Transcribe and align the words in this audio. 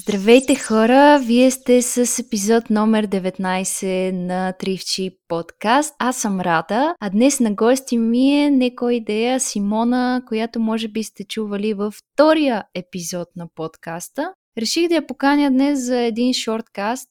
Здравейте 0.00 0.54
хора! 0.54 1.18
Вие 1.18 1.50
сте 1.50 1.82
с 1.82 2.18
епизод 2.18 2.70
номер 2.70 3.06
19 3.06 4.12
на 4.12 4.52
Тривчи 4.52 5.10
подкаст. 5.28 5.94
Аз 5.98 6.16
съм 6.16 6.40
Рада, 6.40 6.94
а 7.00 7.10
днес 7.10 7.40
на 7.40 7.54
гости 7.54 7.98
ми 7.98 8.44
е 8.44 8.50
некоя 8.50 8.96
идея 8.96 9.40
Симона, 9.40 10.22
която 10.26 10.60
може 10.60 10.88
би 10.88 11.02
сте 11.02 11.24
чували 11.24 11.74
във 11.74 11.94
втория 11.94 12.64
епизод 12.74 13.28
на 13.36 13.48
подкаста. 13.54 14.32
Реших 14.58 14.88
да 14.88 14.94
я 14.94 15.06
поканя 15.06 15.50
днес 15.50 15.86
за 15.86 16.00
един 16.00 16.34
шорткаст, 16.34 17.08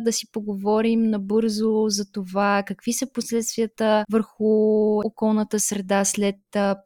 да 0.00 0.12
си 0.12 0.32
поговорим 0.32 1.02
набързо 1.02 1.84
за 1.88 2.12
това 2.12 2.62
какви 2.66 2.92
са 2.92 3.12
последствията 3.12 4.04
върху 4.12 4.44
околната 4.98 5.60
среда 5.60 6.04
след 6.04 6.36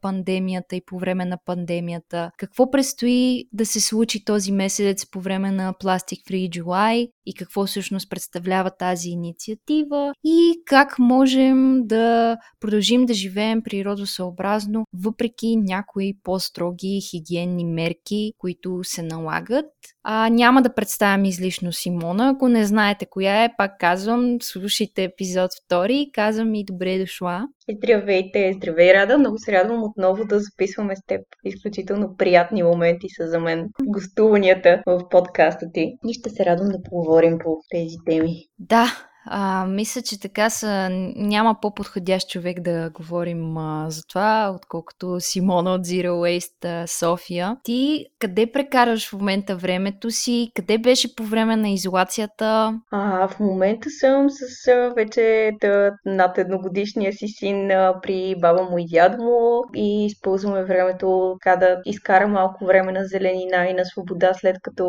пандемията 0.01 0.75
и 0.75 0.81
по 0.85 0.99
време 0.99 1.25
на 1.25 1.37
пандемията. 1.45 2.31
Какво 2.37 2.71
предстои 2.71 3.43
да 3.53 3.65
се 3.65 3.81
случи 3.81 4.25
този 4.25 4.51
месец 4.51 5.05
по 5.11 5.21
време 5.21 5.51
на 5.51 5.73
Plastic 5.73 6.31
Free 6.31 6.49
July 6.49 7.09
и 7.25 7.33
какво 7.33 7.65
всъщност 7.65 8.09
представлява 8.09 8.71
тази 8.79 9.09
инициатива 9.09 10.13
и 10.23 10.53
как 10.65 10.99
можем 10.99 11.87
да 11.87 12.37
продължим 12.59 13.05
да 13.05 13.13
живеем 13.13 13.63
природосъобразно 13.63 14.85
въпреки 14.93 15.55
някои 15.57 16.13
по-строги 16.23 16.99
хигиенни 17.09 17.65
мерки, 17.65 18.31
които 18.37 18.79
се 18.83 19.01
налагат. 19.01 19.65
А, 20.07 20.29
няма 20.29 20.61
да 20.61 20.73
представям 20.73 21.25
излишно 21.25 21.73
Симона, 21.73 22.29
ако 22.29 22.47
не 22.47 22.65
знаете 22.65 23.05
коя 23.05 23.43
е, 23.43 23.49
пак 23.57 23.71
казвам, 23.79 24.37
слушайте 24.41 25.03
епизод 25.03 25.51
2, 25.71 26.11
казвам 26.13 26.55
и 26.55 26.65
добре 26.65 26.99
дошла. 26.99 27.47
Здравейте, 27.77 28.53
здравей, 28.55 28.93
Рада. 28.93 29.17
Много 29.17 29.37
се 29.37 29.51
радвам 29.51 29.83
отново 29.83 30.25
да 30.25 30.39
записваме 30.39 30.95
с 30.95 30.99
теб. 31.07 31.21
Изключително 31.43 32.15
приятни 32.17 32.63
моменти 32.63 33.07
са 33.09 33.27
за 33.27 33.39
мен 33.39 33.69
гостуванията 33.83 34.81
в 34.85 35.09
подкаста 35.09 35.65
ти. 35.73 35.93
И 36.07 36.13
ще 36.13 36.29
се 36.29 36.45
радвам 36.45 36.69
да 36.69 36.81
поговорим 36.89 37.37
по 37.43 37.57
тези 37.69 37.95
теми. 38.05 38.33
Да, 38.59 38.87
а, 39.25 39.65
мисля, 39.65 40.01
че 40.01 40.19
така 40.19 40.49
са, 40.49 40.89
няма 41.15 41.55
по-подходящ 41.61 42.29
човек 42.29 42.59
да 42.61 42.89
говорим 42.93 43.57
а, 43.57 43.89
за 43.89 44.01
това, 44.09 44.53
отколкото 44.55 45.19
Симона 45.19 45.73
от 45.73 45.85
Zero 45.85 46.09
Waste 46.09 46.85
София. 46.85 47.57
Ти 47.63 48.05
къде 48.19 48.51
прекараш 48.51 49.09
в 49.09 49.13
момента 49.13 49.55
времето 49.55 50.11
си? 50.11 50.51
Къде 50.55 50.77
беше 50.77 51.15
по 51.15 51.23
време 51.23 51.55
на 51.55 51.69
изолацията? 51.69 52.79
А, 52.91 53.27
в 53.27 53.39
момента 53.39 53.89
съм 53.89 54.29
с 54.29 54.67
а, 54.67 54.93
вече 54.95 55.51
да, 55.61 55.91
над 56.05 56.37
едногодишния 56.37 57.13
си 57.13 57.27
син 57.27 57.71
а, 57.71 57.99
при 58.01 58.35
баба 58.41 58.63
му 58.63 58.77
и 58.77 58.85
дядо 58.91 59.23
му 59.23 59.63
и 59.75 60.05
използваме 60.05 60.63
времето 60.63 61.35
така 61.43 61.55
да 61.55 61.81
изкара 61.85 62.27
малко 62.27 62.65
време 62.65 62.91
на 62.91 63.05
зеленина 63.05 63.67
и 63.67 63.73
на 63.73 63.85
свобода, 63.85 64.33
след 64.33 64.57
като 64.61 64.85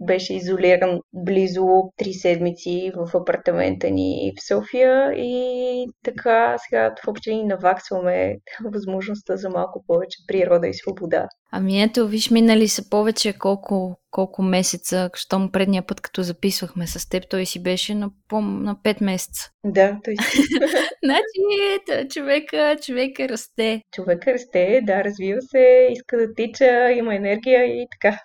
беше 0.00 0.34
изолиран 0.34 1.00
близо 1.12 1.60
3 1.60 2.12
седмици 2.12 2.92
в 2.96 3.16
апартамента 3.16 3.90
ни 3.90 4.32
в 4.38 4.46
София 4.46 5.12
и 5.16 5.86
така 6.04 6.56
сега 6.58 6.94
в 7.04 7.08
общи 7.08 7.34
ни 7.34 7.44
наваксваме 7.44 8.36
възможността 8.64 9.36
за 9.36 9.50
малко 9.50 9.84
повече 9.86 10.18
природа 10.26 10.68
и 10.68 10.74
свобода. 10.74 11.28
Ами 11.52 11.82
ето, 11.82 12.08
виж, 12.08 12.30
минали 12.30 12.68
са 12.68 12.90
повече 12.90 13.32
колко, 13.32 13.96
колко 14.10 14.42
месеца, 14.42 15.10
щом 15.14 15.52
предния 15.52 15.86
път, 15.86 16.00
като 16.00 16.22
записвахме 16.22 16.86
с 16.86 17.08
теб, 17.08 17.24
той 17.30 17.46
си 17.46 17.62
беше 17.62 17.94
на, 17.94 18.10
по, 18.28 18.40
на 18.40 18.76
5 18.76 19.04
месеца. 19.04 19.50
Да, 19.64 19.98
той 20.04 20.16
си. 20.16 20.42
значи, 21.04 22.08
човека, 22.14 22.76
човека 22.82 23.28
расте. 23.28 23.82
Човека 23.92 24.32
расте, 24.32 24.80
да, 24.82 25.04
развива 25.04 25.42
се, 25.42 25.88
иска 25.90 26.16
да 26.16 26.34
тича, 26.34 26.90
има 26.90 27.14
енергия 27.14 27.64
и 27.64 27.86
така. 27.90 28.18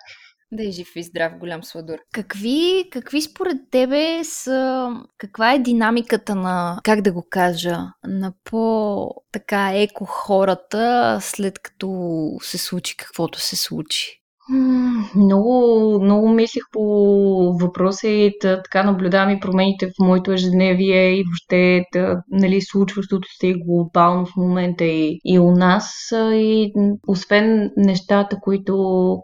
Да 0.54 0.68
е 0.68 0.70
жив 0.70 0.96
и 0.96 1.02
здрав, 1.02 1.38
голям 1.38 1.64
сладур. 1.64 1.98
Какви, 2.12 2.88
какви 2.92 3.22
според 3.22 3.56
тебе 3.70 4.24
са... 4.24 4.90
Каква 5.18 5.54
е 5.54 5.58
динамиката 5.58 6.34
на, 6.34 6.80
как 6.84 7.00
да 7.00 7.12
го 7.12 7.26
кажа, 7.30 7.78
на 8.04 8.32
по-така 8.44 9.72
еко 9.74 10.04
хората, 10.04 11.18
след 11.22 11.58
като 11.58 12.28
се 12.42 12.58
случи 12.58 12.96
каквото 12.96 13.40
се 13.40 13.56
случи? 13.56 14.23
Много, 15.16 15.98
много 16.02 16.28
мислих 16.28 16.62
по 16.72 16.82
въпроса 17.60 18.08
и 18.08 18.32
да, 18.42 18.62
така 18.62 18.82
наблюдавам 18.82 19.30
и 19.30 19.40
промените 19.40 19.86
в 19.86 19.92
моето 20.00 20.32
ежедневие 20.32 21.10
и 21.10 21.24
въобще 21.24 21.84
да, 21.92 22.22
нали, 22.30 22.60
случващото 22.60 23.28
се 23.40 23.46
и 23.46 23.62
глобално 23.66 24.26
в 24.26 24.36
момента 24.36 24.84
и, 24.84 25.18
и 25.24 25.38
у 25.38 25.50
нас. 25.50 25.92
И 26.32 26.72
освен 27.08 27.70
нещата, 27.76 28.36
които, 28.42 28.74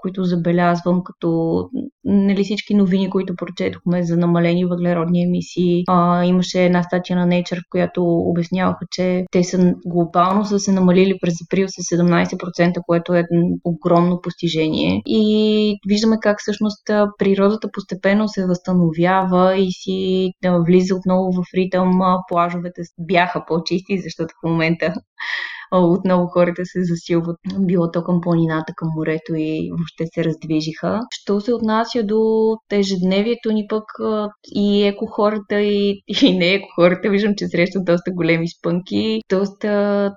които 0.02 0.24
забелязвам, 0.24 1.02
като 1.04 1.60
нали, 2.04 2.44
всички 2.44 2.74
новини, 2.74 3.10
които 3.10 3.34
прочетохме 3.36 4.02
за 4.02 4.16
намалени 4.16 4.64
въглеродни 4.64 5.22
емисии, 5.22 5.82
а, 5.88 6.24
имаше 6.24 6.64
една 6.64 6.82
статия 6.82 7.16
на 7.16 7.26
Nature, 7.26 7.60
в 7.60 7.70
която 7.70 8.04
обясняваха, 8.04 8.86
че 8.90 9.24
те 9.32 9.44
са 9.44 9.74
глобално 9.86 10.44
са 10.44 10.58
се 10.58 10.72
намалили 10.72 11.18
през 11.20 11.34
април 11.46 11.68
с 11.68 11.96
17%, 11.96 12.80
което 12.86 13.14
е 13.14 13.24
огромно 13.64 14.20
постижение 14.22 15.02
и 15.12 15.78
виждаме 15.88 16.16
как 16.22 16.40
всъщност 16.40 16.86
природата 17.18 17.68
постепенно 17.72 18.28
се 18.28 18.46
възстановява 18.46 19.56
и 19.56 19.68
си 19.72 20.30
влиза 20.66 20.94
отново 20.94 21.32
в 21.32 21.44
ритъм. 21.54 22.00
Плажовете 22.28 22.82
бяха 22.98 23.44
по-чисти, 23.46 24.00
защото 24.00 24.34
в 24.42 24.48
момента 24.48 24.94
отново 25.72 26.26
хората 26.26 26.62
се 26.64 26.84
засилват, 26.84 27.36
било 27.58 27.90
то 27.90 28.04
към 28.04 28.20
планината, 28.20 28.72
към 28.76 28.88
морето 28.96 29.34
и 29.36 29.70
въобще 29.70 30.04
се 30.14 30.24
раздвижиха. 30.24 31.00
Що 31.10 31.40
се 31.40 31.54
отнася 31.54 32.02
до 32.02 32.20
ежедневието 32.72 33.52
ни 33.52 33.66
пък 33.68 33.84
и 34.54 34.86
еко 34.86 35.06
хората 35.06 35.60
и, 35.60 36.02
и 36.22 36.38
не 36.38 36.46
еко 36.46 36.68
хората, 36.74 37.10
виждам, 37.10 37.34
че 37.36 37.48
срещат 37.48 37.84
доста 37.84 38.10
големи 38.10 38.48
спънки, 38.48 39.20
доста 39.30 39.70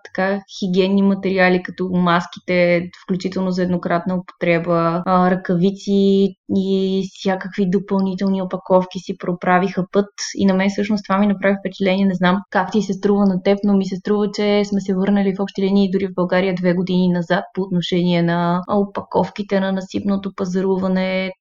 така 0.06 0.40
хигиенни 0.60 1.02
материали, 1.02 1.64
като 1.64 1.90
маските, 1.94 2.90
включително 3.04 3.52
за 3.52 3.64
еднократна 3.64 4.16
употреба, 4.16 5.04
ръкавици 5.08 6.36
и 6.56 7.02
всякакви 7.14 7.70
допълнителни 7.70 8.42
опаковки 8.42 9.00
си 9.00 9.18
проправиха 9.18 9.86
път. 9.92 10.10
И 10.36 10.46
на 10.46 10.54
мен 10.54 10.70
всъщност 10.70 11.04
това 11.08 11.20
ми 11.20 11.28
направи 11.28 11.56
впечатление, 11.60 12.06
не 12.06 12.16
знам 12.16 12.38
как 12.50 12.72
ти 12.72 12.82
се 12.82 12.94
струва 12.94 13.26
на 13.26 13.44
теб, 13.44 13.58
но 13.64 13.78
ми 13.78 13.86
се 13.86 13.96
струва, 13.96 14.32
че 14.34 14.66
сме 14.66 14.82
се 14.82 14.96
върнали 14.96 15.34
в 15.40 15.43
общи 15.44 15.62
линии 15.62 15.92
дори 15.92 16.08
в 16.08 16.16
България 16.16 16.56
две 16.56 16.74
години 16.74 17.08
назад 17.08 17.44
по 17.54 17.62
отношение 17.62 18.22
на 18.22 18.62
опаковките 18.70 19.60
на 19.60 19.72
насипното 19.72 20.32
пазаруване. 20.36 21.32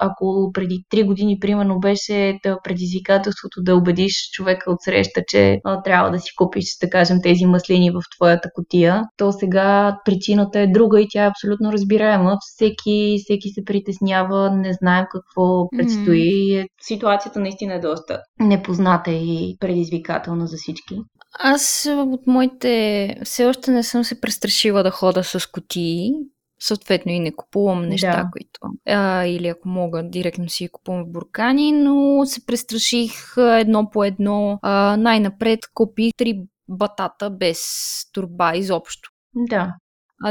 Ако 0.00 0.50
преди 0.54 0.84
три 0.90 1.02
години, 1.02 1.38
примерно, 1.40 1.80
беше 1.80 2.38
да 2.44 2.58
предизвикателството 2.64 3.62
да 3.62 3.76
убедиш 3.76 4.12
човека 4.32 4.70
от 4.70 4.76
среща, 4.80 5.22
че 5.28 5.58
а, 5.64 5.82
трябва 5.82 6.10
да 6.10 6.18
си 6.18 6.30
купиш, 6.36 6.64
да 6.82 6.90
кажем, 6.90 7.18
тези 7.22 7.46
маслини 7.46 7.90
в 7.90 8.00
твоята 8.16 8.48
котия, 8.54 9.02
то 9.16 9.32
сега 9.32 9.96
причината 10.04 10.60
е 10.60 10.66
друга 10.66 11.00
и 11.00 11.06
тя 11.10 11.24
е 11.24 11.28
абсолютно 11.28 11.72
разбираема. 11.72 12.36
Всеки, 12.40 13.16
всеки 13.24 13.48
се 13.48 13.64
притеснява, 13.64 14.50
не 14.50 14.72
знаем 14.72 15.04
какво 15.10 15.68
предстои. 15.76 16.30
Mm-hmm. 16.30 16.66
Ситуацията 16.82 17.40
наистина 17.40 17.74
е 17.74 17.80
доста 17.80 18.20
непозната 18.40 19.10
и 19.10 19.56
предизвикателна 19.60 20.46
за 20.46 20.56
всички. 20.56 20.98
Аз 21.32 21.88
от 21.90 22.26
моите... 22.26 23.16
Все 23.24 23.46
още 23.46 23.70
не 23.70 23.82
съм 23.82 24.04
се 24.04 24.20
престрашила 24.20 24.82
да 24.82 24.90
хода 24.90 25.24
с 25.24 25.46
котии. 25.46 26.12
Съответно 26.62 27.12
и 27.12 27.20
не 27.20 27.32
купувам 27.32 27.88
неща, 27.88 28.22
да. 28.22 28.30
които... 28.32 28.60
А, 28.88 29.24
или 29.24 29.48
ако 29.48 29.68
мога, 29.68 30.02
директно 30.02 30.48
си 30.48 30.68
купувам 30.72 31.04
в 31.04 31.10
буркани, 31.10 31.72
но 31.72 32.26
се 32.26 32.46
престраших 32.46 33.34
едно 33.38 33.90
по 33.90 34.04
едно. 34.04 34.58
А, 34.62 34.96
най-напред 34.96 35.60
купих 35.74 36.12
три 36.16 36.42
батата 36.68 37.30
без 37.30 37.60
турба 38.12 38.56
изобщо. 38.56 39.10
Да 39.34 39.74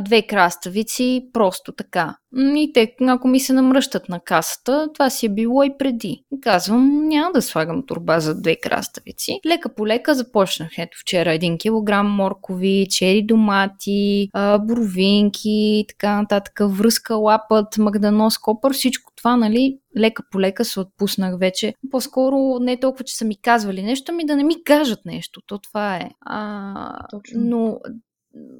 две 0.02 0.22
краставици 0.22 1.30
просто 1.34 1.72
така. 1.72 2.16
И 2.36 2.72
те, 2.74 2.96
ако 3.08 3.28
ми 3.28 3.40
се 3.40 3.54
намръщат 3.54 4.10
на 4.10 4.20
касата, 4.20 4.90
това 4.94 5.10
си 5.10 5.26
е 5.26 5.30
било 5.30 5.64
и 5.64 5.78
преди. 5.80 6.24
Казвам, 6.42 7.08
няма 7.08 7.32
да 7.32 7.42
слагам 7.42 7.86
турба 7.86 8.20
за 8.20 8.42
две 8.42 8.56
краставици. 8.56 9.40
Лека 9.46 9.76
по 9.76 9.88
лека 9.88 10.16
започнах. 10.16 10.70
Ето 10.78 10.98
вчера 11.02 11.34
един 11.34 11.58
килограм 11.58 12.08
моркови, 12.08 12.88
чери 12.90 13.26
домати, 13.26 14.30
боровинки, 14.60 15.86
така 15.88 16.22
нататък, 16.22 16.60
връзка, 16.62 17.16
лапът, 17.16 17.78
магданос, 17.78 18.38
копър, 18.38 18.74
всичко 18.74 19.12
това, 19.16 19.38
нали, 19.38 19.78
лека 19.98 20.24
по 20.32 20.40
лека 20.40 20.66
се 20.66 20.80
отпуснах 20.80 21.40
вече. 21.40 21.74
По-скоро 21.92 22.60
не 22.60 22.72
е 22.72 22.80
толкова, 22.80 23.04
че 23.04 23.18
са 23.18 23.26
ми 23.26 23.42
казвали 23.42 23.84
нещо, 23.84 24.14
ми 24.14 24.26
да 24.26 24.36
не 24.36 24.44
ми 24.44 24.64
кажат 24.64 25.00
нещо. 25.06 25.42
То 25.48 25.58
това 25.58 25.96
е. 25.96 26.10
А, 26.22 27.08
Точно. 27.10 27.42
Но 27.42 27.80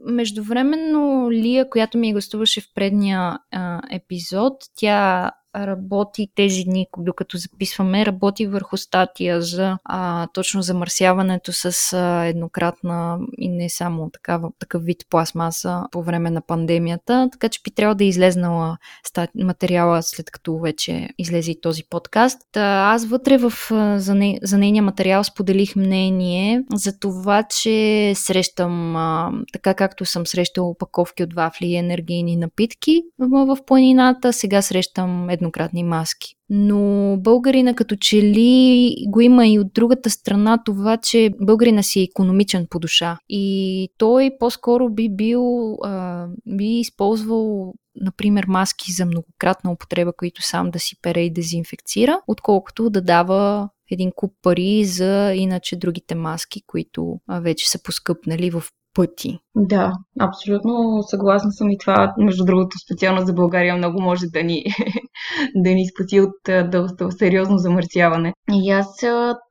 Междувременно 0.06 1.32
Лия, 1.32 1.70
която 1.70 1.98
ми 1.98 2.14
гостуваше 2.14 2.62
в 2.62 2.74
предния 2.76 3.40
а, 3.52 3.82
епизод, 3.92 4.54
тя 4.76 5.32
работи 5.56 6.28
тези 6.36 6.64
дни, 6.64 6.88
докато 6.98 7.38
записваме, 7.38 8.06
работи 8.06 8.48
върху 8.48 8.78
статия 8.78 9.42
за 9.42 9.78
а, 9.84 10.28
точно 10.34 10.62
замърсяването 10.62 11.54
с 11.54 11.94
а, 11.94 12.26
еднократна 12.26 13.20
и 13.38 13.50
не 13.50 13.70
само 13.70 14.10
такава, 14.10 14.50
такъв 14.60 14.84
вид 14.84 14.98
пластмаса 15.10 15.84
по 15.92 16.04
време 16.04 16.32
на 16.32 16.42
пандемията, 16.42 17.30
така 17.32 17.50
че 17.50 17.62
би 17.64 17.72
трябвало 17.72 17.96
да 17.96 18.04
е 18.04 18.08
излезнала 18.08 18.78
стат... 19.04 19.30
материала 19.36 20.04
след 20.04 20.32
като 20.32 20.60
вече 20.60 21.10
излезе 21.18 21.52
и 21.52 21.62
този 21.62 21.84
подкаст. 21.90 22.42
Та, 22.52 22.92
аз 22.94 23.06
вътре 23.06 23.38
в, 23.38 23.54
за, 23.98 24.16
не, 24.16 24.40
за 24.44 24.58
нейния 24.58 24.84
материал 24.84 25.24
споделих 25.24 25.76
мнение 25.76 26.64
за 26.74 27.00
това, 27.00 27.44
че 27.44 28.14
срещам 28.16 28.96
а, 28.96 29.32
така 29.54 29.74
както 29.74 30.06
съм 30.06 30.28
срещала 30.28 30.70
опаковки 30.70 31.24
от 31.24 31.34
вафли 31.34 31.68
и 31.68 31.76
енергийни 31.76 32.36
напитки 32.36 33.02
в, 33.20 33.58
планината, 33.68 34.34
сега 34.34 34.62
срещам 34.62 35.30
еднократни 35.40 35.84
маски. 35.84 36.36
Но 36.50 37.18
българина 37.18 37.74
като 37.74 37.96
че 37.96 38.22
ли 38.22 38.96
го 39.08 39.22
има 39.22 39.48
и 39.48 39.60
от 39.60 39.74
другата 39.74 40.10
страна 40.10 40.64
това, 40.66 40.98
че 40.98 41.30
българина 41.42 41.84
си 41.84 42.00
е 42.00 42.04
економичен 42.04 42.68
по 42.70 42.80
душа. 42.80 43.18
И 43.30 43.90
той 43.98 44.32
по-скоро 44.40 44.90
би 44.90 45.10
бил, 45.10 45.74
а, 45.84 46.28
би 46.46 46.80
използвал 46.80 47.74
например, 48.02 48.46
маски 48.48 48.92
за 48.92 49.06
многократна 49.06 49.72
употреба, 49.72 50.14
които 50.14 50.42
сам 50.42 50.72
да 50.72 50.80
си 50.80 50.96
пере 51.02 51.22
и 51.22 51.34
дезинфекцира, 51.34 52.22
отколкото 52.28 52.90
да 52.90 53.02
дава 53.02 53.70
един 53.92 54.12
куп 54.16 54.34
пари 54.42 54.86
за 54.86 55.34
иначе 55.36 55.76
другите 55.76 56.16
маски, 56.16 56.62
които 56.68 57.20
вече 57.42 57.70
са 57.70 57.84
поскъпнали 57.84 58.50
в 58.50 58.64
пъти. 58.94 59.40
Да, 59.62 59.92
абсолютно 60.20 61.04
съгласна 61.10 61.52
съм 61.52 61.70
и 61.70 61.78
това, 61.78 62.14
между 62.18 62.46
другото, 62.46 62.78
специално 62.86 63.26
за 63.26 63.34
България 63.34 63.76
много 63.78 64.02
може 64.02 64.26
да 64.34 64.44
ни, 64.44 64.64
да 65.56 65.70
ни 65.70 65.86
спаси 65.90 66.22
от 66.22 66.70
доста 66.72 67.12
сериозно 67.12 67.58
замърсяване. 67.58 68.34
И 68.54 68.72
аз 68.72 68.88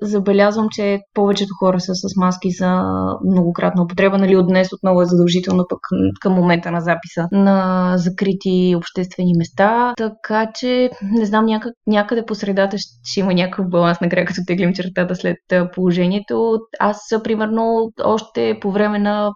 забелязвам, 0.02 0.66
че 0.70 0.98
повечето 1.14 1.54
хора 1.60 1.80
са 1.80 1.94
с 1.94 2.16
маски 2.16 2.50
за 2.50 2.82
многократна 3.30 3.82
употреба, 3.82 4.18
нали, 4.18 4.36
от 4.36 4.46
днес 4.46 4.72
отново 4.72 5.02
е 5.02 5.06
задължително 5.06 5.64
пък 5.68 5.80
към 6.20 6.32
момента 6.32 6.70
на 6.70 6.80
записа 6.80 7.28
на 7.32 7.92
закрити 7.96 8.74
обществени 8.76 9.32
места, 9.38 9.94
така 9.96 10.46
че 10.54 10.90
не 11.02 11.24
знам, 11.24 11.44
някак, 11.44 11.72
някъде 11.86 12.24
по 12.24 12.34
средата 12.34 12.76
ще, 12.78 13.20
има 13.20 13.34
някакъв 13.34 13.68
баланс 13.68 14.00
накрая, 14.00 14.26
като 14.26 14.40
теглим 14.46 14.74
чертата 14.74 15.14
след 15.14 15.36
положението. 15.74 16.58
Аз, 16.80 16.98
примерно, 17.24 17.90
още 18.04 18.58
по 18.60 18.72
време 18.72 18.98
на 18.98 19.32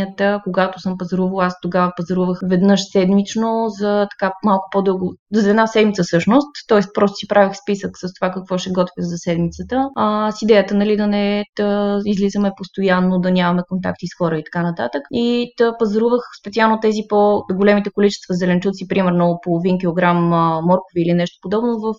пандемията, 0.00 0.40
когато 0.44 0.80
съм 0.80 0.98
пазарувала, 0.98 1.44
аз 1.44 1.54
тогава 1.62 1.92
пазарувах 1.96 2.38
веднъж 2.50 2.80
седмично 2.92 3.66
за 3.68 4.06
така 4.10 4.32
малко 4.44 4.68
по-дълго, 4.72 5.14
за 5.32 5.50
една 5.50 5.66
седмица 5.66 6.02
всъщност, 6.02 6.48
т.е. 6.68 6.80
просто 6.94 7.16
си 7.16 7.28
правих 7.28 7.52
списък 7.62 7.90
с 7.98 8.14
това 8.20 8.30
какво 8.30 8.58
ще 8.58 8.70
готвя 8.70 8.92
за 8.98 9.16
седмицата. 9.16 9.88
А, 9.96 10.32
с 10.32 10.42
идеята, 10.42 10.74
нали, 10.74 10.96
да 10.96 11.06
не 11.06 11.44
да 11.56 12.00
излизаме 12.04 12.50
постоянно, 12.56 13.18
да 13.18 13.30
нямаме 13.30 13.62
контакти 13.68 14.06
с 14.06 14.18
хора 14.18 14.38
и 14.38 14.44
така 14.44 14.62
нататък. 14.62 15.02
И 15.12 15.52
да 15.58 15.76
пазарувах 15.78 16.20
специално 16.40 16.78
тези 16.82 17.00
по-големите 17.08 17.90
количества 17.90 18.34
зеленчуци, 18.34 18.88
примерно 18.88 19.38
половин 19.42 19.78
килограм 19.78 20.28
моркови 20.64 21.02
или 21.06 21.14
нещо 21.14 21.38
подобно 21.42 21.78
в 21.80 21.94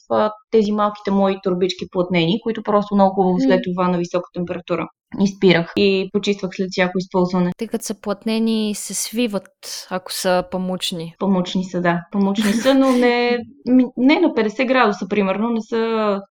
тези 0.51 0.71
малките 0.71 1.12
мои 1.12 1.36
турбички 1.44 1.86
плътнени, 1.92 2.42
които 2.44 2.63
просто 2.63 2.95
много 2.95 3.13
хубаво 3.15 3.39
след 3.39 3.62
това 3.63 3.88
на 3.88 3.98
висока 3.98 4.30
температура 4.33 4.88
изпирах 5.19 5.74
и 5.75 6.10
почиствах 6.13 6.52
след 6.56 6.68
всяко 6.72 6.98
използване. 6.98 7.52
Тъй 7.58 7.68
като 7.68 7.86
са 7.86 8.02
платнени, 8.02 8.75
се 8.75 8.94
свиват, 8.94 9.88
ако 9.90 10.13
са 10.13 10.44
памучни. 10.52 11.16
Памучни 11.19 11.63
са, 11.63 11.81
да. 11.81 12.02
Памучни 12.12 12.54
са, 12.54 12.74
но 12.74 12.92
не, 12.92 13.40
не 13.98 14.19
на 14.19 14.28
50 14.28 14.68
градуса, 14.68 15.08
примерно, 15.10 15.50
не 15.50 15.62
са 15.62 15.78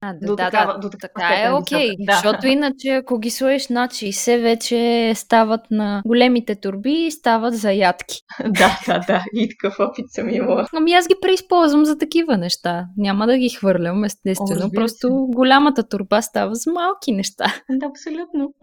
а, 0.00 0.12
да, 0.12 0.26
до, 0.26 0.36
да, 0.36 0.44
такава, 0.44 0.72
да, 0.72 0.78
до 0.78 0.90
такава 0.90 1.12
така 1.14 1.42
е 1.42 1.52
окей, 1.52 1.90
okay, 1.90 1.94
да. 1.98 2.12
защото 2.12 2.46
иначе 2.46 2.88
ако 2.88 3.18
ги 3.18 3.30
сложиш 3.30 3.68
над 3.68 3.90
60, 3.90 4.42
вече 4.42 5.12
стават 5.14 5.60
на 5.70 6.02
големите 6.06 6.54
турби 6.54 6.92
и 6.92 7.10
стават 7.10 7.54
за 7.54 7.72
ядки. 7.72 8.16
да, 8.44 8.80
да, 8.86 8.98
да, 9.06 9.24
и 9.34 9.48
такъв 9.48 9.80
опит 9.80 10.04
съм 10.08 10.28
имала. 10.28 10.66
Ами 10.76 10.92
аз 10.92 11.08
ги 11.08 11.14
преизползвам 11.22 11.84
за 11.84 11.98
такива 11.98 12.36
неща. 12.36 12.86
Няма 12.96 13.26
да 13.26 13.38
ги 13.38 13.48
хвърлям, 13.48 14.04
естествено. 14.04 14.66
О, 14.66 14.70
Просто 14.74 15.08
се. 15.08 15.34
голямата 15.36 15.88
турба 15.88 16.22
става 16.22 16.54
за 16.54 16.72
малки 16.72 17.12
неща. 17.12 17.44
Да, 17.70 17.86
абсолютно 17.86 18.54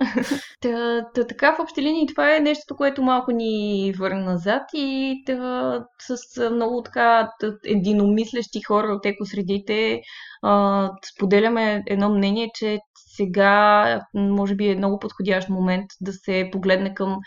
та, 0.61 1.05
та, 1.15 1.27
така 1.27 1.55
в 1.55 1.59
общи 1.59 1.81
линии 1.81 2.07
това 2.07 2.35
е 2.35 2.39
нещо, 2.39 2.75
което 2.75 3.03
малко 3.03 3.31
ни 3.31 3.93
върна 3.99 4.23
назад 4.23 4.61
и 4.73 5.23
та, 5.25 5.85
с 5.99 6.49
много 6.49 6.83
така 6.83 7.29
единомислещи 7.65 8.61
хора 8.61 8.87
от 8.87 9.05
екосредите 9.05 10.01
а, 10.41 10.91
споделяме 11.15 11.83
едно 11.87 12.09
мнение, 12.09 12.49
че 12.55 12.79
сега 13.15 14.01
може 14.13 14.55
би 14.55 14.69
е 14.69 14.75
много 14.75 14.99
подходящ 14.99 15.49
момент 15.49 15.85
да 16.01 16.13
се 16.13 16.49
погледне 16.51 16.93
към 16.93 17.17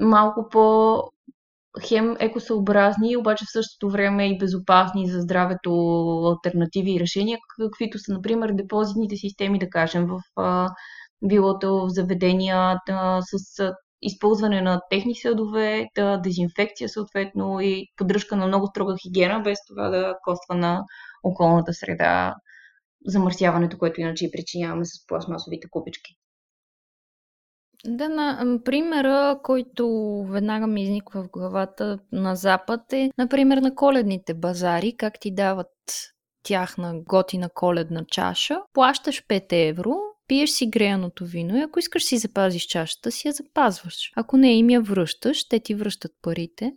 малко 0.00 0.48
по 0.50 0.96
хем 1.88 2.16
екосъобразни, 2.20 3.16
обаче 3.16 3.44
в 3.44 3.52
същото 3.52 3.90
време 3.90 4.28
и 4.28 4.38
безопасни 4.38 5.10
за 5.10 5.20
здравето 5.20 5.70
альтернативи 6.26 6.94
и 6.94 7.00
решения, 7.00 7.38
каквито 7.58 7.98
са, 7.98 8.12
например, 8.12 8.50
депозитните 8.52 9.16
системи, 9.16 9.58
да 9.58 9.70
кажем, 9.70 10.06
в 10.06 10.20
а, 11.22 11.28
билото 11.28 11.86
в 11.86 11.88
заведения 11.88 12.78
да, 12.86 13.18
с 13.22 13.72
използване 14.02 14.62
на 14.62 14.80
техни 14.90 15.14
съдове, 15.14 15.86
да, 15.94 16.16
дезинфекция 16.16 16.88
съответно 16.88 17.60
и 17.60 17.86
поддръжка 17.96 18.36
на 18.36 18.46
много 18.46 18.66
строга 18.66 18.94
хигиена, 19.02 19.40
без 19.40 19.58
това 19.68 19.88
да 19.88 20.16
коства 20.24 20.54
на 20.54 20.84
околната 21.22 21.72
среда 21.72 22.34
замърсяването, 23.06 23.78
което 23.78 24.00
иначе 24.00 24.30
причиняваме 24.32 24.84
с 24.84 25.06
пластмасовите 25.06 25.68
купички. 25.70 26.14
Да, 27.86 28.08
на 28.08 28.58
примера, 28.64 29.40
който 29.42 29.88
веднага 30.30 30.66
ми 30.66 30.82
изниква 30.82 31.22
в 31.22 31.30
главата 31.30 31.98
на 32.12 32.36
Запад 32.36 32.92
е, 32.92 33.10
например, 33.18 33.58
на 33.58 33.74
коледните 33.74 34.34
базари, 34.34 34.96
как 34.96 35.20
ти 35.20 35.34
дават 35.34 35.68
тяхна 36.42 37.00
готина 37.08 37.48
коледна 37.54 38.04
чаша, 38.08 38.58
плащаш 38.72 39.26
5 39.26 39.68
евро, 39.68 39.96
пиеш 40.28 40.50
си 40.50 40.66
греяното 40.66 41.26
вино 41.26 41.56
и 41.56 41.62
ако 41.62 41.78
искаш 41.78 42.04
си 42.04 42.18
запазиш 42.18 42.66
чашата, 42.66 43.10
си 43.10 43.28
я 43.28 43.32
запазваш. 43.32 44.12
Ако 44.16 44.36
не 44.36 44.56
им 44.56 44.70
я 44.70 44.80
връщаш, 44.80 45.48
те 45.48 45.60
ти 45.60 45.74
връщат 45.74 46.12
парите. 46.22 46.72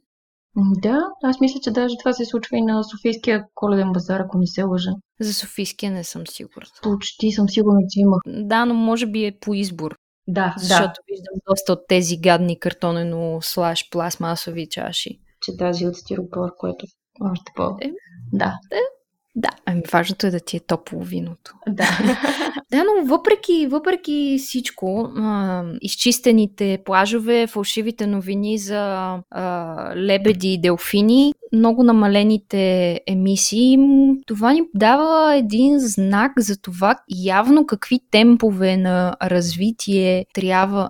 Да, 0.82 1.00
аз 1.24 1.40
мисля, 1.40 1.60
че 1.64 1.72
даже 1.72 1.96
това 2.00 2.14
се 2.14 2.26
случва 2.26 2.58
и 2.58 2.62
на 2.62 2.84
Софийския 2.84 3.46
коледен 3.56 3.92
базар, 3.92 4.20
ако 4.20 4.38
не 4.38 4.48
се 4.48 4.64
лъжа. 4.64 4.92
За 5.20 5.34
Софийския 5.34 5.92
не 5.92 6.04
съм 6.04 6.28
сигурна. 6.28 6.70
Почти 6.84 7.32
съм 7.32 7.50
сигурна, 7.50 7.80
че 7.90 8.00
има. 8.00 8.18
Да, 8.28 8.66
но 8.66 8.74
може 8.74 9.06
би 9.06 9.26
е 9.26 9.40
по 9.40 9.54
избор. 9.54 9.96
Да, 10.28 10.56
Защото 10.58 10.94
да. 10.94 11.04
виждам 11.12 11.40
доста 11.50 11.74
от 11.74 11.80
тези 11.88 12.18
гадни 12.18 12.60
картонено 12.60 13.40
слаш 13.42 13.90
пластмасови 13.90 14.68
чаши. 14.70 15.20
Че 15.42 15.58
тази 15.58 15.88
от 15.88 15.96
стиропор, 15.96 16.50
което 16.58 16.86
още 17.32 17.52
по... 17.56 17.78
Е, 17.82 17.92
да. 18.34 18.54
Е, 18.72 18.82
да, 19.38 19.50
ами 19.66 19.82
важното 19.94 20.28
е 20.28 20.32
да 20.32 20.40
ти 20.40 20.58
е 20.58 20.60
топло 20.60 21.02
виното. 21.02 21.54
Да. 21.68 21.98
да, 22.72 22.84
но 22.84 23.08
въпреки, 23.08 23.68
въпреки 23.68 24.38
всичко, 24.40 25.12
а, 25.18 25.64
изчистените 25.82 26.80
плажове, 26.86 27.48
фалшивите 27.48 28.08
новини 28.08 28.58
за 28.58 29.14
а, 29.30 29.96
лебеди 29.96 30.54
и 30.54 30.62
делфини, 30.62 31.34
много 31.54 31.84
намалените 31.84 33.00
емисии, 33.08 33.78
това 34.28 34.54
ни 34.54 34.62
дава 34.76 35.36
един 35.36 35.80
знак 35.80 36.32
за 36.38 36.62
това 36.62 36.96
явно 37.24 37.66
какви 37.66 38.00
темпове 38.12 38.78
на 38.78 39.16
развитие 39.22 40.26
трябва, 40.34 40.90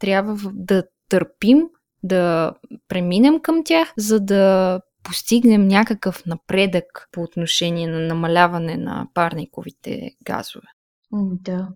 трябва 0.00 0.50
да 0.54 0.82
търпим, 1.08 1.62
да 2.02 2.52
преминем 2.88 3.40
към 3.40 3.62
тях, 3.64 3.92
за 3.96 4.20
да 4.20 4.80
постигнем 5.08 5.68
някакъв 5.68 6.26
напредък 6.26 7.08
по 7.12 7.22
отношение 7.22 7.86
на 7.86 7.98
намаляване 8.00 8.76
на 8.76 9.06
парниковите 9.14 10.10
газове. 10.24 10.66
Да. 11.12 11.68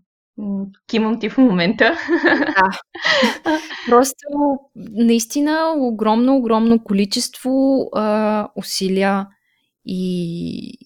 Кимам 0.86 1.20
ти 1.20 1.28
в 1.28 1.38
момента. 1.38 1.94
Да. 3.44 3.58
Просто 3.88 4.26
наистина 4.76 5.74
огромно, 5.76 6.36
огромно 6.36 6.84
количество 6.84 7.80
а, 7.92 8.48
усилия 8.56 9.26
и 9.84 10.78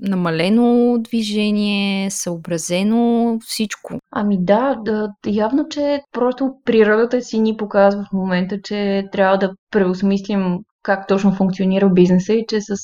намалено 0.00 0.98
движение, 0.98 2.10
съобразено 2.10 3.38
всичко. 3.40 3.94
Ами 4.10 4.44
да, 4.44 4.74
да, 4.84 5.12
явно, 5.26 5.68
че 5.68 6.02
просто 6.12 6.54
природата 6.64 7.22
си 7.22 7.38
ни 7.38 7.56
показва 7.56 8.06
в 8.10 8.12
момента, 8.12 8.60
че 8.62 9.08
трябва 9.12 9.38
да 9.38 9.52
преосмислим 9.70 10.58
как 10.86 11.06
точно 11.06 11.32
функционира 11.32 11.88
бизнеса 11.88 12.32
и 12.32 12.44
че 12.48 12.60
с, 12.60 12.76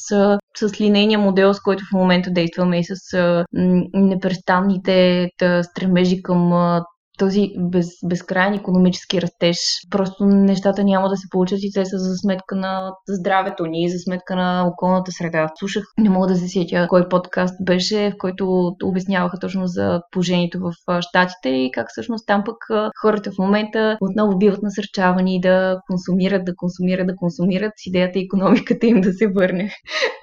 с 0.56 0.80
линейния 0.80 1.18
модел, 1.18 1.54
с 1.54 1.60
който 1.60 1.84
в 1.84 1.92
момента 1.92 2.30
действаме 2.30 2.78
и 2.78 2.84
с 2.84 3.44
непрестанните 3.92 5.28
стремежи 5.62 6.22
към 6.22 6.52
този 7.18 7.52
без, 7.58 7.88
безкрайен 8.04 8.54
економически 8.54 9.22
растеж. 9.22 9.58
Просто 9.90 10.24
нещата 10.24 10.84
няма 10.84 11.08
да 11.08 11.16
се 11.16 11.26
получат 11.30 11.58
и 11.62 11.72
те 11.74 11.84
са 11.84 11.98
за 11.98 12.16
сметка 12.16 12.56
на 12.56 12.92
здравето 13.08 13.66
ни, 13.66 13.90
за 13.90 13.98
сметка 13.98 14.36
на 14.36 14.66
околната 14.66 15.12
среда. 15.12 15.48
Слушах, 15.58 15.84
не 15.98 16.10
мога 16.10 16.26
да 16.26 16.36
се 16.36 16.48
сетя 16.48 16.86
кой 16.88 17.08
подкаст 17.08 17.54
беше, 17.60 18.10
в 18.10 18.18
който 18.18 18.72
обясняваха 18.82 19.38
точно 19.38 19.66
за 19.66 20.00
положението 20.10 20.60
в 20.60 20.72
Штатите 21.00 21.48
и 21.48 21.70
как 21.72 21.86
всъщност 21.90 22.26
там 22.26 22.42
пък 22.44 22.56
хората 23.00 23.30
в 23.32 23.38
момента 23.38 23.98
отново 24.00 24.38
биват 24.38 24.62
насърчавани 24.62 25.40
да 25.40 25.80
консумират, 25.90 26.44
да 26.44 26.52
консумират, 26.56 27.06
да 27.06 27.16
консумират 27.16 27.72
с 27.76 27.86
идеята 27.86 28.18
економиката 28.18 28.86
им 28.86 29.00
да 29.00 29.12
се 29.12 29.26
върне 29.26 29.70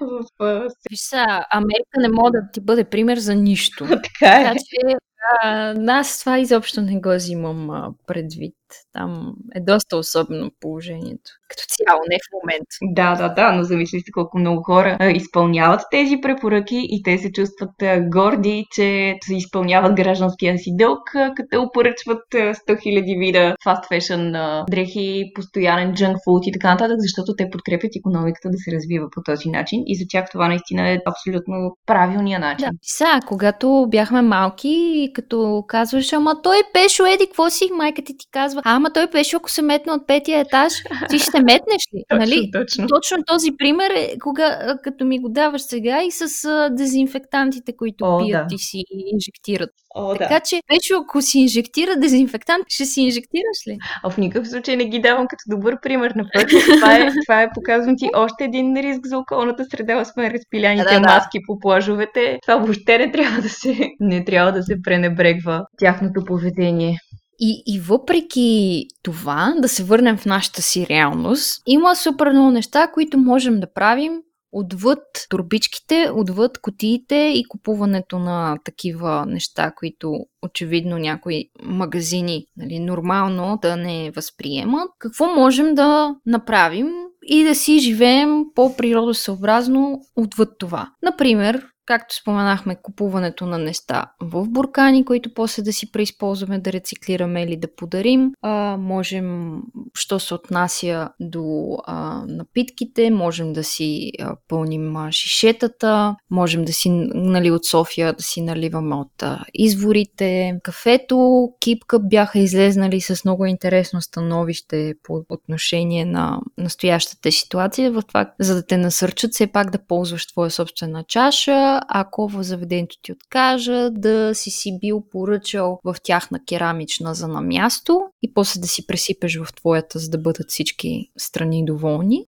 в... 0.40 0.68
Виж 0.90 1.00
са, 1.00 1.24
Америка 1.52 1.96
не 1.98 2.08
може 2.08 2.30
да 2.30 2.40
ти 2.52 2.60
бъде 2.60 2.84
пример 2.84 3.18
за 3.18 3.34
нищо. 3.34 3.84
така 3.88 4.40
е. 4.40 4.44
Така 4.44 4.54
че 4.54 4.96
а, 5.42 5.74
аз 5.88 6.20
това 6.20 6.38
изобщо 6.38 6.82
не 6.82 7.00
го 7.00 7.14
взимам 7.14 7.70
а, 7.70 7.92
предвид. 8.06 8.54
Там 8.92 9.32
е 9.54 9.60
доста 9.60 9.96
особено 9.96 10.50
положението. 10.60 11.30
Като 11.48 11.62
цяло, 11.68 12.00
не 12.08 12.16
в 12.16 12.28
момента. 12.34 12.76
Да, 12.82 13.14
да, 13.14 13.34
да, 13.34 13.52
но 13.52 13.62
замисли 13.62 14.00
се 14.00 14.10
колко 14.12 14.38
много 14.38 14.62
хора 14.62 14.96
а, 15.00 15.10
изпълняват 15.10 15.80
тези 15.90 16.16
препоръки 16.22 16.80
и 16.82 17.02
те 17.02 17.18
се 17.18 17.32
чувстват 17.32 17.82
а, 17.82 18.00
горди, 18.00 18.66
че 18.72 19.16
се 19.22 19.34
изпълняват 19.34 19.94
гражданския 19.94 20.58
си 20.58 20.70
дълг, 20.78 21.14
а, 21.14 21.32
като 21.36 21.70
поръчват 21.72 22.34
а, 22.34 22.38
100 22.38 22.54
000 22.68 23.18
вида 23.18 23.56
фаст 23.64 23.88
фешън 23.88 24.32
дрехи, 24.70 25.24
постоянен 25.34 25.94
джънк 25.94 26.16
фуд 26.24 26.46
и 26.46 26.52
така 26.52 26.70
нататък, 26.70 26.96
защото 26.98 27.36
те 27.36 27.50
подкрепят 27.50 27.90
економиката 27.96 28.48
да 28.50 28.58
се 28.58 28.72
развива 28.72 29.06
по 29.14 29.22
този 29.22 29.48
начин 29.48 29.82
и 29.86 29.96
за 29.96 30.04
тях 30.08 30.24
това 30.32 30.48
наистина 30.48 30.88
е 30.88 30.98
абсолютно 31.06 31.76
правилния 31.86 32.40
начин. 32.40 32.68
Да. 32.70 32.78
Сега, 32.82 33.20
когато 33.26 33.86
бяхме 33.88 34.22
малки, 34.22 35.08
като 35.14 35.64
казваш, 35.68 36.12
ама 36.12 36.42
той 36.42 36.56
пешо, 36.72 37.06
еди, 37.06 37.26
какво 37.26 37.50
си? 37.50 37.70
Майка 37.76 38.02
ти 38.02 38.16
ти 38.18 38.26
казва, 38.30 38.59
ама 38.64 38.92
той 38.92 39.10
пешо, 39.10 39.36
ако 39.36 39.50
се 39.50 39.62
метне 39.62 39.92
от 39.92 40.06
петия 40.06 40.40
етаж, 40.40 40.72
ти 41.10 41.18
ще 41.18 41.38
метнеш 41.38 41.82
ли? 41.94 42.02
Точно, 42.08 42.18
нали? 42.18 42.50
точно. 42.52 42.86
Точно 42.86 43.24
този 43.26 43.50
пример 43.58 43.90
е, 43.90 44.18
кога, 44.18 44.76
като 44.82 45.04
ми 45.04 45.20
го 45.20 45.28
даваш 45.28 45.62
сега 45.62 46.02
и 46.02 46.10
с 46.10 46.44
а, 46.44 46.70
дезинфектантите, 46.70 47.76
които 47.76 48.04
О, 48.04 48.18
пият 48.18 48.48
да. 48.48 48.54
и 48.54 48.58
си 48.58 48.84
инжектират. 49.12 49.70
О, 49.94 50.14
Така 50.14 50.40
че, 50.40 50.60
пешо, 50.66 51.02
ако 51.02 51.22
си 51.22 51.38
инжектира 51.38 51.96
дезинфектант, 51.96 52.64
ще 52.68 52.84
си 52.84 53.00
инжектираш 53.00 53.66
ли? 53.68 53.78
А 54.04 54.10
в 54.10 54.18
никакъв 54.18 54.48
случай 54.48 54.76
не 54.76 54.84
ги 54.84 55.00
давам 55.00 55.26
като 55.26 55.42
добър 55.56 55.80
пример. 55.80 56.12
Напротив, 56.16 56.64
това 56.80 56.94
е, 56.94 57.08
това 57.26 57.42
е 57.42 57.50
показвам 57.54 57.94
ти 57.98 58.08
още 58.14 58.44
един 58.44 58.76
риск 58.76 59.06
за 59.06 59.18
околната 59.18 59.64
среда, 59.64 60.00
освен 60.00 60.32
разпиляните 60.32 60.84
Да, 60.84 60.90
да, 60.94 61.00
да. 61.00 61.14
маски 61.14 61.38
по 61.46 61.58
плажовете. 61.58 62.38
Това 62.42 62.56
въобще 62.56 62.98
не 62.98 63.12
трябва 63.12 63.42
да 63.42 63.48
се, 63.48 63.90
не 64.00 64.24
трябва 64.24 64.52
да 64.52 64.62
се 64.62 64.82
пренебрегва 64.82 65.66
тяхното 65.78 66.24
поведение. 66.24 66.98
И, 67.40 67.62
и 67.66 67.80
въпреки 67.80 68.86
това, 69.02 69.54
да 69.58 69.68
се 69.68 69.84
върнем 69.84 70.16
в 70.16 70.26
нашата 70.26 70.62
си 70.62 70.86
реалност, 70.86 71.62
има 71.66 71.96
супер 71.96 72.32
много 72.32 72.50
неща, 72.50 72.90
които 72.94 73.18
можем 73.18 73.60
да 73.60 73.72
правим 73.72 74.12
отвъд 74.52 75.02
турбичките, 75.28 76.10
отвъд 76.14 76.58
котиите 76.58 77.32
и 77.34 77.44
купуването 77.48 78.18
на 78.18 78.58
такива 78.64 79.26
неща, 79.26 79.72
които 79.76 80.26
очевидно 80.42 80.98
някои 80.98 81.44
магазини 81.62 82.46
нали, 82.56 82.78
нормално 82.78 83.58
да 83.62 83.76
не 83.76 84.10
възприемат. 84.10 84.90
Какво 84.98 85.26
можем 85.26 85.74
да 85.74 86.14
направим 86.26 86.88
и 87.26 87.44
да 87.44 87.54
си 87.54 87.78
живеем 87.78 88.44
по-природосъобразно 88.54 90.00
отвъд 90.16 90.48
това? 90.58 90.90
Например, 91.02 91.66
както 91.90 92.14
споменахме, 92.14 92.76
купуването 92.82 93.46
на 93.46 93.58
неща 93.58 94.12
в 94.20 94.48
буркани, 94.48 95.04
които 95.04 95.34
после 95.34 95.62
да 95.62 95.72
си 95.72 95.92
преизползваме, 95.92 96.58
да 96.58 96.72
рециклираме 96.72 97.42
или 97.42 97.56
да 97.56 97.74
подарим. 97.74 98.32
А, 98.42 98.76
можем, 98.76 99.58
що 99.94 100.20
се 100.20 100.34
отнася 100.34 101.08
до 101.20 101.76
а, 101.84 102.24
напитките, 102.28 103.10
можем 103.10 103.52
да 103.52 103.64
си 103.64 104.12
а, 104.20 104.36
пълним 104.48 104.96
а, 104.96 105.12
шишетата, 105.12 106.16
можем 106.30 106.64
да 106.64 106.72
си, 106.72 106.90
нали, 107.14 107.50
от 107.50 107.64
София 107.64 108.12
да 108.12 108.22
си 108.22 108.40
наливаме 108.40 108.94
от 108.94 109.22
а, 109.22 109.44
изворите. 109.54 110.29
Кафето, 110.62 111.48
кипка 111.60 111.98
бяха 111.98 112.38
излезнали 112.38 113.00
с 113.00 113.24
много 113.24 113.46
интересно 113.46 114.02
становище 114.02 114.94
по 115.02 115.24
отношение 115.28 116.04
на 116.04 116.40
настоящата 116.58 117.32
ситуация 117.32 117.92
в 117.92 118.02
това, 118.08 118.32
за 118.40 118.54
да 118.54 118.66
те 118.66 118.76
насърчат 118.76 119.32
все 119.32 119.46
пак 119.46 119.70
да 119.70 119.86
ползваш 119.86 120.26
твоя 120.26 120.50
собствена 120.50 121.04
чаша, 121.04 121.80
ако 121.88 122.28
в 122.28 122.42
заведението 122.42 122.96
ти 123.02 123.12
откажа, 123.12 123.90
да 123.90 124.34
си 124.34 124.50
си 124.50 124.78
бил 124.80 125.04
поръчал 125.10 125.80
в 125.84 125.96
тяхна 126.02 126.44
керамична 126.44 127.14
за 127.14 127.28
на 127.28 127.40
място 127.40 128.00
и 128.22 128.34
после 128.34 128.60
да 128.60 128.66
си 128.66 128.86
пресипеш 128.86 129.38
в 129.38 129.54
твоята, 129.54 129.98
за 129.98 130.10
да 130.10 130.18
бъдат 130.18 130.50
всички 130.50 131.10
страни 131.18 131.64
доволни. 131.64 132.26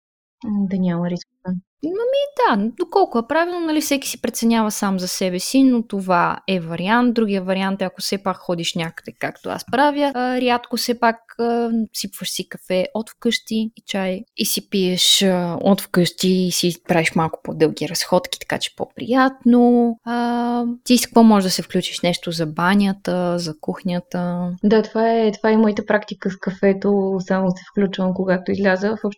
Да 0.45 0.79
няма 0.79 1.11
риск. 1.85 2.09
Да, 2.39 2.71
доколко 2.79 3.19
е 3.19 3.27
правилно, 3.29 3.67
нали 3.67 3.81
всеки 3.81 4.09
си 4.09 4.21
преценява 4.21 4.71
сам 4.71 4.99
за 4.99 5.09
себе 5.09 5.39
си, 5.39 5.63
но 5.63 5.83
това 5.83 6.39
е 6.49 6.61
вариант. 6.61 7.15
Другия 7.15 7.43
вариант 7.43 7.83
е 7.83 7.85
ако 7.85 8.01
все 8.01 8.23
пак 8.23 8.37
ходиш 8.37 8.75
някъде, 8.75 9.13
както 9.19 9.49
аз 9.49 9.65
правя, 9.73 10.13
а, 10.15 10.41
рядко 10.41 10.77
все 10.77 11.01
пак 11.01 11.17
а, 11.39 11.71
сипваш 11.93 12.31
си 12.31 12.49
кафе 12.49 12.87
от 12.95 13.11
вкъщи 13.11 13.71
и 13.77 13.83
чай 13.87 14.21
и 14.37 14.47
си 14.47 14.71
пиеш 14.71 15.23
а, 15.23 15.59
от 15.61 15.81
вкъщи 15.81 16.29
и 16.29 16.51
си 16.51 16.75
правиш 16.89 17.15
малко 17.15 17.41
по-дълги 17.43 17.89
разходки, 17.89 18.39
така 18.41 18.59
че 18.59 18.77
по-приятно. 18.77 19.95
А, 20.05 20.65
ти 20.85 20.99
с 20.99 21.07
какво 21.07 21.23
можеш 21.23 21.45
да 21.45 21.51
се 21.51 21.63
включиш? 21.63 22.01
Нещо 22.01 22.31
за 22.31 22.47
банята, 22.47 23.39
за 23.39 23.55
кухнята? 23.61 24.51
Да, 24.65 24.83
това 24.83 25.13
е, 25.13 25.33
това 25.33 25.51
е 25.51 25.57
моята 25.57 25.87
практика 25.87 26.31
с 26.31 26.37
кафето. 26.37 27.17
Само 27.21 27.51
се 27.51 27.63
включвам, 27.73 28.15
когато 28.15 28.53
изляза. 28.53 28.89
В 28.91 29.11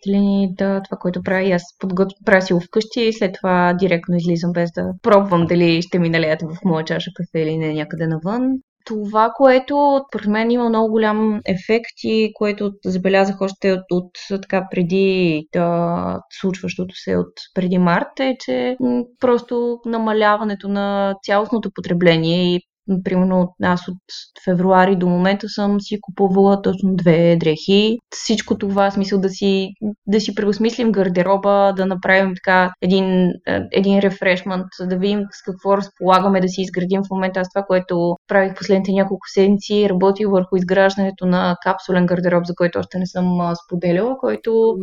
да, 0.57 0.81
това, 0.81 0.97
което 1.01 1.23
правя, 1.23 1.51
аз 1.53 1.63
подготвя, 1.79 2.17
правя 2.25 2.41
си 2.41 2.50
го 2.53 2.59
вкъщи 2.59 3.01
и 3.01 3.13
след 3.13 3.33
това 3.33 3.73
директно 3.73 4.15
излизам 4.15 4.51
без 4.53 4.71
да 4.71 4.83
пробвам 5.01 5.45
дали 5.45 5.81
ще 5.81 5.99
ми 5.99 6.09
налеят 6.09 6.41
в 6.41 6.57
моя 6.65 6.85
чаша 6.85 7.11
кафе 7.15 7.39
или 7.39 7.57
не 7.57 7.73
някъде 7.73 8.07
навън. 8.07 8.51
Това, 8.85 9.31
което 9.37 10.01
според 10.09 10.27
мен 10.27 10.51
има 10.51 10.69
много 10.69 10.91
голям 10.91 11.41
ефект 11.45 12.03
и 12.03 12.31
което 12.33 12.71
забелязах 12.85 13.41
още 13.41 13.71
от, 13.71 13.83
от 13.91 14.41
така 14.41 14.67
преди 14.71 15.43
да 15.53 16.19
случващото 16.29 16.95
се 16.95 17.17
от 17.17 17.33
преди 17.53 17.77
март 17.77 18.19
е, 18.19 18.37
че 18.39 18.75
м, 18.79 19.03
просто 19.19 19.79
намаляването 19.85 20.67
на 20.67 21.15
цялостното 21.23 21.71
потребление 21.75 22.55
и 22.55 22.61
Примерно 23.03 23.55
аз 23.63 23.87
от 23.87 23.97
февруари 24.45 24.95
до 24.95 25.07
момента 25.07 25.49
съм 25.49 25.81
си 25.81 25.97
купувала 26.01 26.61
точно 26.61 26.95
две 26.95 27.35
дрехи. 27.35 27.97
Всичко 28.09 28.57
това, 28.57 28.91
смисъл 28.91 29.19
да 29.19 29.29
си, 29.29 29.69
да 30.07 30.19
си 30.19 30.35
преосмислим 30.35 30.91
гардероба, 30.91 31.73
да 31.77 31.85
направим 31.85 32.33
така 32.35 32.71
един, 32.81 33.05
е, 33.47 33.59
един 33.71 33.99
рефрешмент, 33.99 34.65
да 34.81 34.97
видим 34.97 35.19
с 35.31 35.43
какво 35.45 35.77
разполагаме, 35.77 36.41
да 36.41 36.47
си 36.47 36.61
изградим 36.61 37.01
в 37.03 37.11
момента. 37.11 37.39
Аз 37.39 37.49
това, 37.49 37.63
което 37.63 38.15
правих 38.27 38.53
последните 38.55 38.91
няколко 38.91 39.27
седмици, 39.33 39.89
работих 39.89 40.27
върху 40.29 40.55
изграждането 40.55 41.25
на 41.25 41.55
капсулен 41.63 42.05
гардероб, 42.05 42.45
за 42.45 42.55
който 42.55 42.79
още 42.79 42.99
не 42.99 43.05
съм 43.05 43.53
споделяла, 43.65 44.17
който 44.17 44.75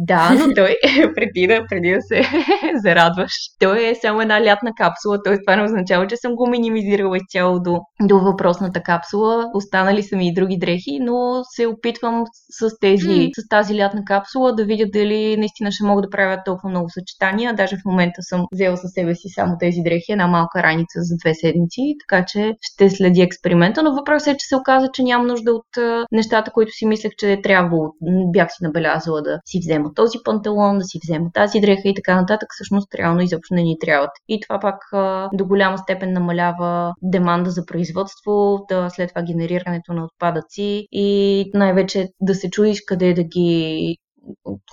да, 0.00 0.30
но 0.38 0.54
той 0.54 0.76
преди 1.14 1.46
да, 1.46 1.66
преди 1.68 1.90
да 1.90 2.00
се 2.00 2.22
зарадваш, 2.84 3.32
той 3.60 3.90
е 3.90 3.94
само 3.94 4.20
една 4.20 4.44
лятна 4.44 4.70
капсула, 4.76 5.22
т.е. 5.24 5.38
това 5.40 5.56
не 5.56 5.62
означава, 5.62 6.06
че 6.06 6.16
съм 6.16 6.34
го 6.34 6.46
минимизирала 6.46 7.16
изцяло 7.24 7.60
до, 7.60 7.80
до 8.02 8.18
въпросната 8.18 8.80
капсула. 8.82 9.50
Останали 9.54 10.02
са 10.02 10.16
ми 10.16 10.28
и 10.28 10.34
други 10.34 10.58
дрехи, 10.58 10.98
но 11.00 11.42
се 11.44 11.66
опитвам 11.66 12.24
с, 12.50 12.78
тези, 12.80 13.08
М. 13.08 13.28
с 13.36 13.48
тази 13.48 13.78
лятна 13.78 14.04
капсула 14.04 14.54
да 14.54 14.64
видя 14.64 14.86
дали 14.92 15.36
наистина 15.36 15.72
ще 15.72 15.84
мога 15.84 16.02
да 16.02 16.10
правя 16.10 16.42
толкова 16.44 16.70
много 16.70 16.90
съчетания. 16.90 17.54
Даже 17.54 17.76
в 17.76 17.84
момента 17.86 18.22
съм 18.22 18.46
взела 18.52 18.76
със 18.76 18.90
себе 18.90 19.14
си 19.14 19.28
само 19.34 19.56
тези 19.60 19.80
дрехи, 19.84 20.12
една 20.12 20.26
малка 20.26 20.62
раница 20.62 20.98
за 21.02 21.16
две 21.24 21.34
седмици, 21.34 21.94
така 22.00 22.24
че 22.26 22.54
ще 22.60 22.90
следи 22.90 23.20
експеримента, 23.20 23.82
но 23.82 23.94
въпросът 23.94 24.28
е, 24.28 24.36
че 24.36 24.46
се 24.46 24.56
оказа, 24.56 24.88
че 24.92 25.02
нямам 25.02 25.26
нужда 25.26 25.52
от 25.52 25.66
нещата, 26.12 26.50
които 26.50 26.72
си 26.72 26.86
мислех, 26.86 27.12
че 27.18 27.32
е 27.32 27.42
трябвало. 27.42 27.90
Бях 28.32 28.48
си 28.50 28.58
набелязала 28.64 29.22
да 29.22 29.38
си 29.46 29.58
взема 29.58 29.94
този 29.94 30.18
панталон, 30.24 30.78
да 30.78 30.84
си 30.84 30.98
взема 31.04 31.26
тази 31.34 31.60
дреха 31.60 31.88
и 31.88 31.94
така 31.94 32.20
нататък. 32.20 32.48
Всъщност 32.54 32.94
реално 32.94 33.20
изобщо 33.20 33.54
не 33.54 33.62
ни 33.62 33.76
трябват. 33.80 34.10
И 34.28 34.40
това 34.40 34.60
пак 34.60 34.76
до 35.32 35.46
голяма 35.46 35.78
степен 35.78 36.12
намалява 36.12 36.92
деманда 37.14 37.50
за 37.50 37.66
производство, 37.66 38.64
да 38.68 38.90
след 38.90 39.08
това 39.08 39.22
генерирането 39.22 39.92
на 39.92 40.04
отпадъци 40.04 40.86
и 40.92 41.50
най-вече 41.54 42.08
да 42.20 42.34
се 42.34 42.50
чудиш 42.50 42.78
къде 42.86 43.14
да 43.14 43.24
ги 43.24 43.96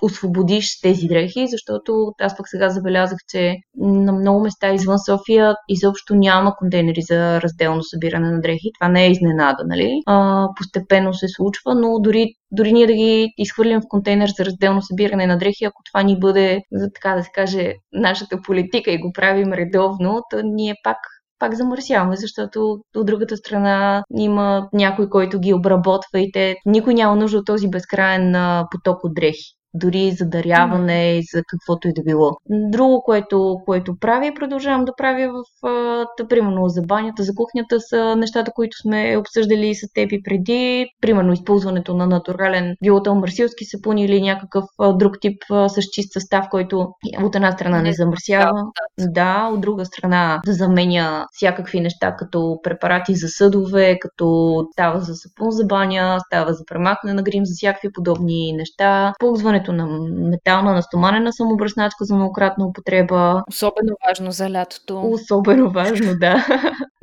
освободиш 0.02 0.80
тези 0.80 1.06
дрехи, 1.06 1.46
защото 1.46 2.12
аз 2.20 2.36
пък 2.36 2.48
сега 2.48 2.68
забелязах, 2.68 3.18
че 3.28 3.56
на 3.76 4.12
много 4.12 4.40
места 4.40 4.74
извън 4.74 4.98
София 4.98 5.54
изобщо 5.68 6.14
няма 6.14 6.54
контейнери 6.58 7.02
за 7.02 7.40
разделно 7.40 7.82
събиране 7.82 8.30
на 8.30 8.40
дрехи. 8.40 8.70
Това 8.80 8.88
не 8.88 9.06
е 9.06 9.10
изненада, 9.10 9.62
нали? 9.66 10.00
А, 10.06 10.48
постепенно 10.56 11.14
се 11.14 11.26
случва, 11.28 11.74
но 11.74 11.98
дори, 12.00 12.26
дори 12.50 12.72
ние 12.72 12.86
да 12.86 12.92
ги 12.92 13.28
изхвърлим 13.38 13.80
в 13.80 13.88
контейнер 13.88 14.28
за 14.36 14.44
разделно 14.44 14.82
събиране 14.82 15.26
на 15.26 15.38
дрехи, 15.38 15.64
ако 15.64 15.82
това 15.92 16.02
ни 16.02 16.18
бъде, 16.18 16.60
за 16.72 16.90
така 16.94 17.14
да 17.14 17.22
се 17.22 17.30
каже, 17.34 17.74
нашата 17.92 18.40
политика 18.42 18.90
и 18.90 19.00
го 19.00 19.12
правим 19.12 19.52
редовно, 19.52 20.22
то 20.30 20.40
ние 20.44 20.74
пак 20.84 20.96
пак 21.42 21.54
замърсяваме, 21.54 22.16
защото 22.16 22.78
от 22.96 23.06
другата 23.06 23.36
страна 23.36 24.04
има 24.18 24.68
някой, 24.72 25.08
който 25.08 25.40
ги 25.40 25.54
обработва 25.54 26.20
и 26.20 26.32
те 26.32 26.56
никой 26.66 26.94
няма 26.94 27.16
нужда 27.16 27.38
от 27.38 27.46
този 27.46 27.68
безкрайен 27.68 28.34
поток 28.70 29.04
от 29.04 29.14
дрехи 29.14 29.61
дори 29.74 30.10
за 30.10 30.24
даряване 30.24 31.18
и 31.18 31.22
за 31.34 31.42
каквото 31.48 31.88
и 31.88 31.92
да 31.92 32.02
било. 32.02 32.30
Друго, 32.50 33.02
което, 33.02 33.56
което 33.66 33.96
правя 34.00 34.26
и 34.26 34.34
продължавам 34.34 34.84
да 34.84 34.92
правя 34.96 35.32
в, 35.32 35.66
а, 35.66 36.26
примерно, 36.28 36.68
за 36.68 36.82
банята, 36.82 37.22
за 37.22 37.34
кухнята 37.34 37.80
са 37.80 38.16
нещата, 38.16 38.52
които 38.54 38.76
сме 38.82 39.16
обсъждали 39.16 39.74
с 39.74 39.92
теб 39.94 40.12
и 40.12 40.22
преди. 40.22 40.86
Примерно, 41.00 41.32
използването 41.32 41.94
на 41.94 42.06
натурален, 42.06 42.76
било 42.84 43.02
то 43.02 43.14
марсилски 43.14 43.64
сапун 43.64 43.98
или 43.98 44.22
някакъв 44.22 44.64
друг 44.94 45.16
тип 45.20 45.42
с 45.68 45.82
чист 45.92 46.12
състав, 46.12 46.46
който 46.50 46.88
от 47.22 47.34
една 47.34 47.52
страна 47.52 47.82
не 47.82 47.92
замърсява, 47.92 48.52
да, 49.00 49.50
от 49.52 49.60
друга 49.60 49.84
страна 49.84 50.40
да 50.46 50.52
заменя 50.52 51.26
всякакви 51.32 51.80
неща, 51.80 52.16
като 52.16 52.58
препарати 52.62 53.14
за 53.14 53.28
съдове, 53.28 53.98
като 53.98 54.56
става 54.72 55.00
за 55.00 55.14
сапун 55.14 55.50
за 55.50 55.64
баня, 55.64 56.18
става 56.26 56.52
за 56.52 56.64
премахване 56.64 57.14
на 57.14 57.22
грим, 57.22 57.44
за 57.44 57.54
всякакви 57.56 57.92
подобни 57.92 58.52
неща. 58.52 59.12
Ползването 59.18 59.61
използването 59.62 59.72
на 59.72 59.86
метална, 60.30 60.72
на 60.72 60.82
стоманена 60.82 61.32
самобръсначка 61.32 62.04
за 62.04 62.14
многократна 62.14 62.66
употреба. 62.66 63.42
Особено 63.48 63.96
важно 64.08 64.30
за 64.30 64.50
лятото. 64.50 65.00
Особено 65.00 65.70
важно, 65.70 66.12
да. 66.20 66.46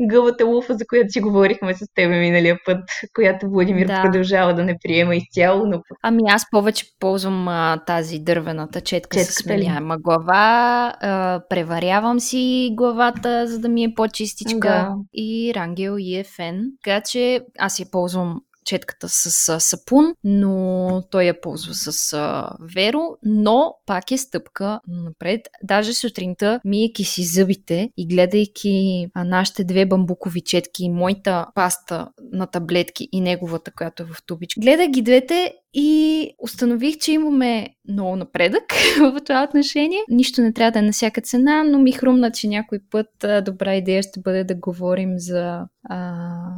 Гълата 0.10 0.46
луфа, 0.46 0.74
за 0.74 0.86
която 0.88 1.12
си 1.12 1.22
говорихме 1.22 1.74
с 1.74 1.80
теб 1.96 2.10
миналия 2.10 2.58
път, 2.66 2.84
която 3.16 3.50
Владимир 3.50 3.88
да. 3.88 4.02
продължава 4.02 4.54
да 4.54 4.64
не 4.64 4.78
приема 4.84 5.16
изцяло. 5.16 5.66
Но... 5.66 5.82
Ами 6.04 6.24
аз 6.28 6.46
повече 6.52 6.86
ползвам 7.00 7.48
а, 7.48 7.78
тази 7.88 8.20
дървената 8.20 8.82
четка, 8.82 9.18
четка 9.18 9.34
с 9.34 9.36
сменяема 9.36 9.98
глава. 9.98 10.94
А, 11.02 11.42
преварявам 11.50 12.20
си 12.20 12.70
главата, 12.74 13.48
за 13.48 13.60
да 13.60 13.70
ми 13.70 13.84
е 13.84 13.94
по-чистичка. 13.96 14.60
Да. 14.60 14.96
И 15.14 15.54
Рангел 15.56 15.96
и 16.00 16.16
Ефен. 16.20 16.66
Така 16.84 17.02
че 17.02 17.42
аз 17.60 17.80
я 17.80 17.86
ползвам 17.92 18.40
четката 18.70 19.10
с 19.10 19.50
а, 19.50 19.60
сапун, 19.60 20.14
но 20.24 21.04
той 21.12 21.24
я 21.24 21.42
ползва 21.42 21.74
с 21.74 22.14
а, 22.14 22.50
Веро, 22.76 23.18
но 23.24 23.76
пак 23.86 24.12
е 24.12 24.18
стъпка 24.18 24.80
напред. 24.88 25.42
Даже 25.64 25.94
сутринта, 25.94 26.60
миеки 26.66 27.04
си 27.04 27.24
зъбите 27.24 27.90
и 27.98 28.08
гледайки 28.08 29.08
а, 29.14 29.24
нашите 29.24 29.64
две 29.64 29.86
бамбукови 29.86 30.42
четки, 30.42 30.90
моята 30.90 31.48
паста 31.56 32.08
на 32.32 32.48
таблетки 32.48 33.10
и 33.12 33.22
неговата, 33.22 33.72
която 33.72 34.04
е 34.04 34.06
в 34.06 34.16
тубичка, 34.26 34.62
гледах 34.62 34.90
ги 34.90 35.02
двете 35.02 35.54
и 35.74 36.30
установих, 36.40 36.98
че 36.98 37.12
имаме 37.12 37.68
много 37.90 38.16
напредък 38.16 38.64
в 39.00 39.22
това 39.26 39.44
отношение. 39.44 40.00
Нищо 40.10 40.42
не 40.42 40.54
трябва 40.54 40.72
да 40.72 40.80
е 40.80 40.82
на 40.82 40.92
всяка 40.92 41.22
цена, 41.22 41.64
но 41.64 41.80
ми 41.80 41.92
хрумна, 41.92 42.32
че 42.32 42.48
някой 42.48 42.80
път 42.92 43.08
добра 43.46 43.76
идея 43.76 44.04
ще 44.04 44.20
бъде 44.20 44.44
да 44.44 44.56
говорим 44.56 45.14
за 45.18 45.66
а, 45.90 46.14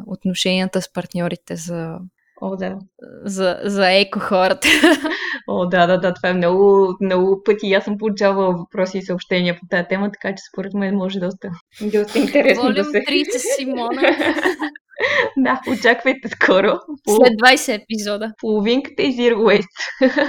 отношенията 0.07 0.81
с 0.81 0.93
партньорите, 0.93 1.55
за 1.55 1.97
О, 2.41 2.55
да. 2.55 2.77
За, 3.25 3.59
за 3.63 3.91
еко 3.91 4.19
хората. 4.19 4.67
О, 5.47 5.65
да, 5.65 5.87
да, 5.87 5.97
да, 5.97 6.13
това 6.13 6.29
е 6.29 6.33
много, 6.33 6.93
много 7.01 7.41
пъти. 7.45 7.73
Аз 7.73 7.83
съм 7.83 7.97
получавала 7.97 8.57
въпроси 8.57 8.97
и 8.97 9.01
съобщения 9.01 9.57
по 9.59 9.67
тази 9.69 9.87
тема, 9.87 10.11
така 10.11 10.35
че 10.35 10.43
според 10.53 10.73
мен 10.73 10.95
може 10.95 11.19
доста, 11.19 11.49
доста 11.81 12.19
интересно 12.19 12.63
Волим 12.63 12.75
да 12.75 12.83
се... 12.83 12.97
30 12.97 13.55
Симона. 13.57 14.01
да, 15.37 15.61
очаквайте 15.71 16.29
скоро. 16.29 16.79
След 17.07 17.33
20 17.33 17.83
епизода. 17.83 18.31
Половинката 18.41 19.03
и 19.03 19.13
Zero 19.13 19.35
Waste. 19.35 19.67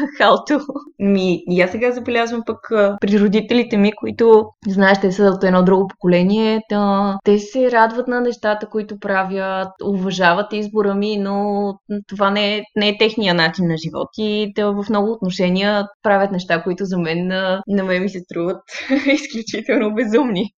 Халто. 0.18 0.60
Ми, 0.98 1.42
и 1.48 1.60
аз 1.60 1.70
сега 1.70 1.92
забелязвам 1.92 2.42
пък 2.46 2.58
при 3.00 3.20
родителите 3.20 3.76
ми, 3.76 3.92
които, 3.92 4.44
знаеш, 4.68 5.00
те 5.00 5.12
са 5.12 5.24
от 5.24 5.44
едно 5.44 5.62
друго 5.62 5.88
поколение, 5.88 6.60
да, 6.70 7.18
те 7.24 7.38
се 7.38 7.70
радват 7.70 8.08
на 8.08 8.20
нещата, 8.20 8.66
които 8.66 8.98
правят, 8.98 9.68
уважават 9.84 10.52
избора 10.52 10.94
ми, 10.94 11.16
но 11.16 11.62
това 12.08 12.30
не 12.30 12.56
е, 12.56 12.62
не 12.76 12.88
е 12.88 12.98
техния 12.98 13.34
начин 13.34 13.66
на 13.66 13.76
живот. 13.76 14.08
И 14.18 14.52
те 14.54 14.64
в 14.64 14.84
много 14.90 15.12
отношения 15.12 15.86
правят 16.02 16.32
неща, 16.32 16.62
които 16.62 16.84
за 16.84 16.98
мен 16.98 17.26
на 17.68 17.84
мен 17.84 18.02
ми 18.02 18.08
се 18.08 18.18
струват 18.18 18.62
изключително 19.06 19.94
безумни. 19.94 20.52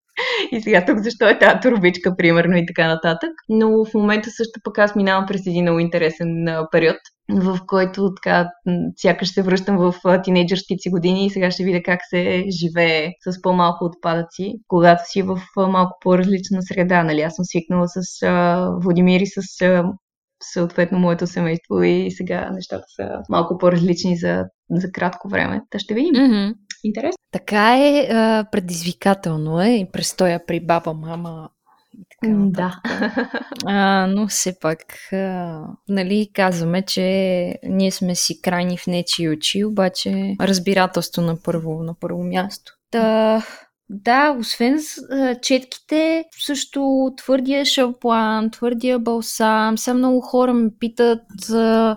И 0.53 0.61
сега 0.61 0.85
тук 0.85 0.99
защо 0.99 1.29
е 1.29 1.39
тази 1.39 1.61
турбичка, 1.63 2.17
примерно, 2.17 2.57
и 2.57 2.67
така 2.67 2.89
нататък. 2.89 3.31
Но 3.49 3.85
в 3.85 3.95
момента 3.95 4.31
също 4.31 4.61
пък 4.65 4.79
аз 4.79 4.97
минавам 4.97 5.27
през 5.27 5.47
един 5.47 5.63
много 5.63 5.79
интересен 5.79 6.47
период, 6.73 6.97
в 7.31 7.59
който 7.67 8.15
така 8.15 8.51
сякаш 8.97 9.35
се 9.35 9.43
връщам 9.43 9.77
в 9.79 9.95
тинейджърските 10.25 10.79
си 10.79 10.91
години 10.91 11.27
и 11.27 11.31
сега 11.31 11.51
ще 11.51 11.65
видя 11.65 11.83
как 11.83 12.01
се 12.11 12.45
живее 12.63 13.13
с 13.29 13.43
по-малко 13.43 13.85
отпадъци, 13.85 14.55
когато 14.69 15.03
си 15.07 15.23
в 15.23 15.41
малко 15.57 15.99
по-различна 16.01 16.63
среда. 16.63 17.03
Нали? 17.03 17.21
Аз 17.21 17.35
съм 17.35 17.45
свикнала 17.45 17.89
с 17.89 18.23
а, 18.23 18.71
Владимир 18.83 19.21
и 19.21 19.27
с 19.27 19.63
а, 19.63 19.85
съответно 20.53 20.99
моето 20.99 21.27
семейство 21.27 21.83
и 21.83 22.11
сега 22.11 22.51
нещата 22.51 22.85
са 22.97 23.09
малко 23.29 23.59
по-различни 23.59 24.17
за, 24.17 24.45
за 24.71 24.93
кратко 24.93 25.29
време. 25.29 25.61
Та 25.71 25.79
ще 25.79 25.95
видим. 25.95 26.15
Mm-hmm. 26.15 26.55
Интересно. 26.85 27.19
Така 27.33 27.77
е, 27.77 28.07
предизвикателно 28.53 29.63
е 29.63 29.69
и 29.69 29.89
престоя 29.93 30.47
при 30.47 30.61
баба, 30.61 30.95
мама 30.95 31.49
и 31.99 32.05
така 32.11 32.33
Да. 32.37 32.81
А, 33.67 34.07
но 34.07 34.27
все 34.27 34.59
пак, 34.61 34.85
а, 35.13 35.61
нали, 35.89 36.31
казваме, 36.33 36.83
че 36.83 37.59
ние 37.63 37.91
сме 37.91 38.15
си 38.15 38.43
крайни 38.43 38.79
в 38.79 38.87
нечи 38.87 39.29
очи, 39.29 39.65
обаче 39.65 40.37
разбирателство 40.41 41.23
на 41.23 41.37
първо, 41.43 41.83
на 41.83 41.95
първо 41.95 42.25
място. 42.25 42.73
Та, 42.91 43.43
да, 44.03 44.37
освен 44.41 44.81
четките, 45.43 46.25
също 46.47 47.11
твърдия 47.17 47.65
шампуан, 47.65 48.51
твърдия 48.51 48.99
балсам. 48.99 49.79
Сега 49.79 49.95
много 49.95 50.21
хора 50.21 50.55
ме 50.55 50.71
питат, 50.81 51.23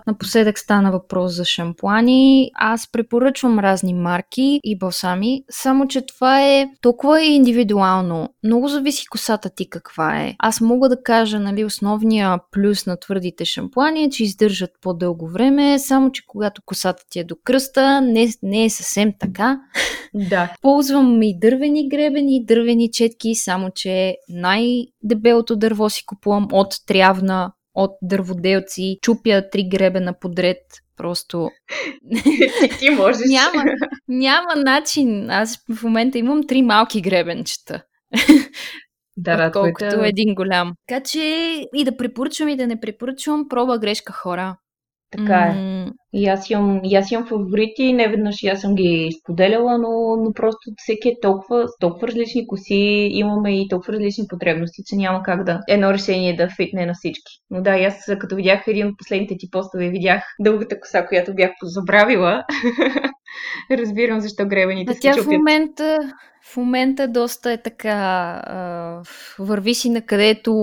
напоследък 0.06 0.58
стана 0.58 0.92
въпрос 0.92 1.32
за 1.32 1.44
шампуани. 1.44 2.50
Аз 2.54 2.92
препоръчвам 2.92 3.58
разни 3.58 3.94
марки 3.94 4.60
и 4.64 4.78
балсами, 4.78 5.42
само 5.50 5.88
че 5.88 6.06
това 6.06 6.42
е 6.42 6.70
толкова 6.80 7.22
индивидуално. 7.22 8.28
Много 8.44 8.68
зависи 8.68 9.06
косата 9.06 9.50
ти 9.50 9.70
каква 9.70 10.20
е. 10.20 10.34
Аз 10.38 10.60
мога 10.60 10.88
да 10.88 11.02
кажа, 11.02 11.40
нали, 11.40 11.64
основния 11.64 12.38
плюс 12.50 12.86
на 12.86 12.96
твърдите 13.00 13.44
шампуани 13.44 14.04
е, 14.04 14.10
че 14.10 14.24
издържат 14.24 14.70
по-дълго 14.80 15.28
време, 15.28 15.78
само 15.78 16.12
че 16.12 16.22
когато 16.26 16.62
косата 16.66 17.02
ти 17.10 17.18
е 17.18 17.24
до 17.24 17.36
кръста, 17.44 18.00
не, 18.00 18.28
не 18.42 18.64
е 18.64 18.70
съвсем 18.70 19.12
така. 19.20 19.60
Да. 20.30 20.54
Ползвам 20.62 21.22
и 21.22 21.38
дървени 21.38 21.88
гребени, 21.88 22.44
дървени 22.44 22.90
четки, 22.90 23.34
само 23.34 23.70
че 23.74 24.16
най-дебелото 24.28 25.56
дърво 25.56 25.90
си 25.90 26.06
купувам 26.06 26.48
от 26.52 26.74
трявна, 26.86 27.52
от 27.74 27.90
дърводелци, 28.02 28.98
чупя 29.02 29.50
три 29.50 29.68
гребена 29.68 30.14
подред, 30.20 30.58
просто... 30.96 31.50
Ти 32.78 32.90
можеш. 32.90 33.20
няма, 33.28 33.64
няма 34.08 34.56
начин. 34.56 35.30
Аз 35.30 35.58
в 35.74 35.82
момента 35.82 36.18
имам 36.18 36.46
три 36.46 36.62
малки 36.62 37.00
гребенчета. 37.00 37.82
Да, 39.20 39.50
колкото 39.52 40.04
е... 40.04 40.08
един 40.08 40.34
голям. 40.34 40.72
Така 40.88 41.02
че 41.02 41.20
и 41.74 41.84
да 41.84 41.96
препоръчвам 41.96 42.48
и 42.48 42.56
да 42.56 42.66
не 42.66 42.80
препоръчвам, 42.80 43.48
проба 43.48 43.78
грешка 43.78 44.12
хора. 44.12 44.56
Така 45.10 45.34
е. 45.34 45.86
И 46.12 46.26
аз 46.26 46.50
имам, 46.50 46.80
и 46.84 46.94
аз 46.96 47.10
имам 47.10 47.26
фаворити, 47.26 47.92
не 47.92 48.08
веднъж 48.08 48.42
и 48.42 48.48
аз 48.48 48.60
съм 48.60 48.74
ги 48.74 49.10
споделяла, 49.20 49.78
но, 49.78 50.16
но 50.24 50.32
просто 50.32 50.70
всеки 50.76 51.08
е 51.08 51.20
толкова, 51.22 51.66
толкова 51.80 52.08
различни 52.08 52.46
коси, 52.46 53.08
имаме 53.12 53.60
и 53.60 53.68
толкова 53.68 53.92
различни 53.92 54.24
потребности, 54.28 54.82
че 54.86 54.96
няма 54.96 55.22
как 55.22 55.44
да 55.44 55.60
едно 55.68 55.92
решение 55.92 56.36
да 56.36 56.48
фитне 56.56 56.86
на 56.86 56.94
всички. 56.94 57.32
Но 57.50 57.62
да, 57.62 57.76
и 57.76 57.84
аз 57.84 58.04
като 58.18 58.36
видях 58.36 58.64
един 58.66 58.86
от 58.86 58.98
последните 58.98 59.34
ти 59.38 59.50
постове, 59.50 59.88
видях 59.88 60.22
дългата 60.40 60.80
коса, 60.80 61.06
която 61.06 61.34
бях 61.34 61.50
позабравила. 61.60 62.44
Разбирам 63.70 64.20
защо 64.20 64.46
гребените 64.46 64.94
се 64.94 65.00
чупят. 65.00 65.24
в 65.24 65.28
момента 65.28 66.14
в 66.52 66.56
момента 66.56 67.08
доста 67.08 67.52
е 67.52 67.62
така, 67.62 67.90
а, 68.46 69.02
върви 69.38 69.74
си 69.74 69.90
на 69.90 70.02
където 70.02 70.54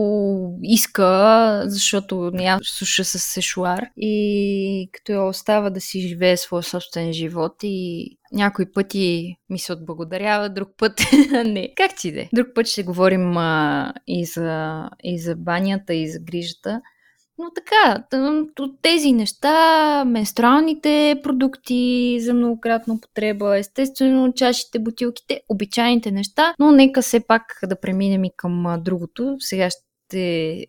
иска, 0.64 1.64
защото 1.66 2.32
няма 2.34 2.60
суша 2.64 3.06
с 3.06 3.20
сешуар 3.20 3.86
и 3.98 4.90
като 4.94 5.12
я 5.12 5.24
остава 5.24 5.70
да 5.70 5.82
си 5.82 6.08
живее 6.08 6.38
своя 6.38 6.64
собствен 6.64 7.14
живот 7.14 7.56
и 7.64 8.08
някой 8.32 8.72
пъти 8.72 9.36
ми 9.50 9.60
се 9.60 9.74
отблагодарява, 9.74 10.50
друг 10.50 10.70
път 10.78 11.02
не. 11.46 11.74
Как 11.76 11.92
ти 11.96 12.12
де? 12.12 12.30
Друг 12.34 12.48
път 12.56 12.68
ще 12.68 12.84
говорим 12.84 13.38
а, 13.38 13.94
и, 14.08 14.26
за, 14.26 14.84
и 15.04 15.20
за 15.20 15.36
банята, 15.36 15.94
и 15.94 16.10
за 16.10 16.20
грижата. 16.20 16.82
Но 17.38 17.46
така, 17.56 18.04
от 18.60 18.82
тези 18.82 19.12
неща, 19.12 20.06
менструалните 20.06 21.20
продукти 21.24 22.18
за 22.22 22.34
многократна 22.34 22.94
употреба, 22.94 23.58
естествено 23.58 24.34
чашите, 24.34 24.80
бутилките, 24.80 25.42
обичайните 25.50 26.12
неща, 26.12 26.56
но 26.60 26.72
нека 26.72 27.02
все 27.02 27.20
пак 27.28 27.60
да 27.64 27.80
преминем 27.80 28.24
и 28.24 28.32
към 28.38 28.76
другото. 28.80 29.36
Сега 29.40 29.70
ще 29.70 30.66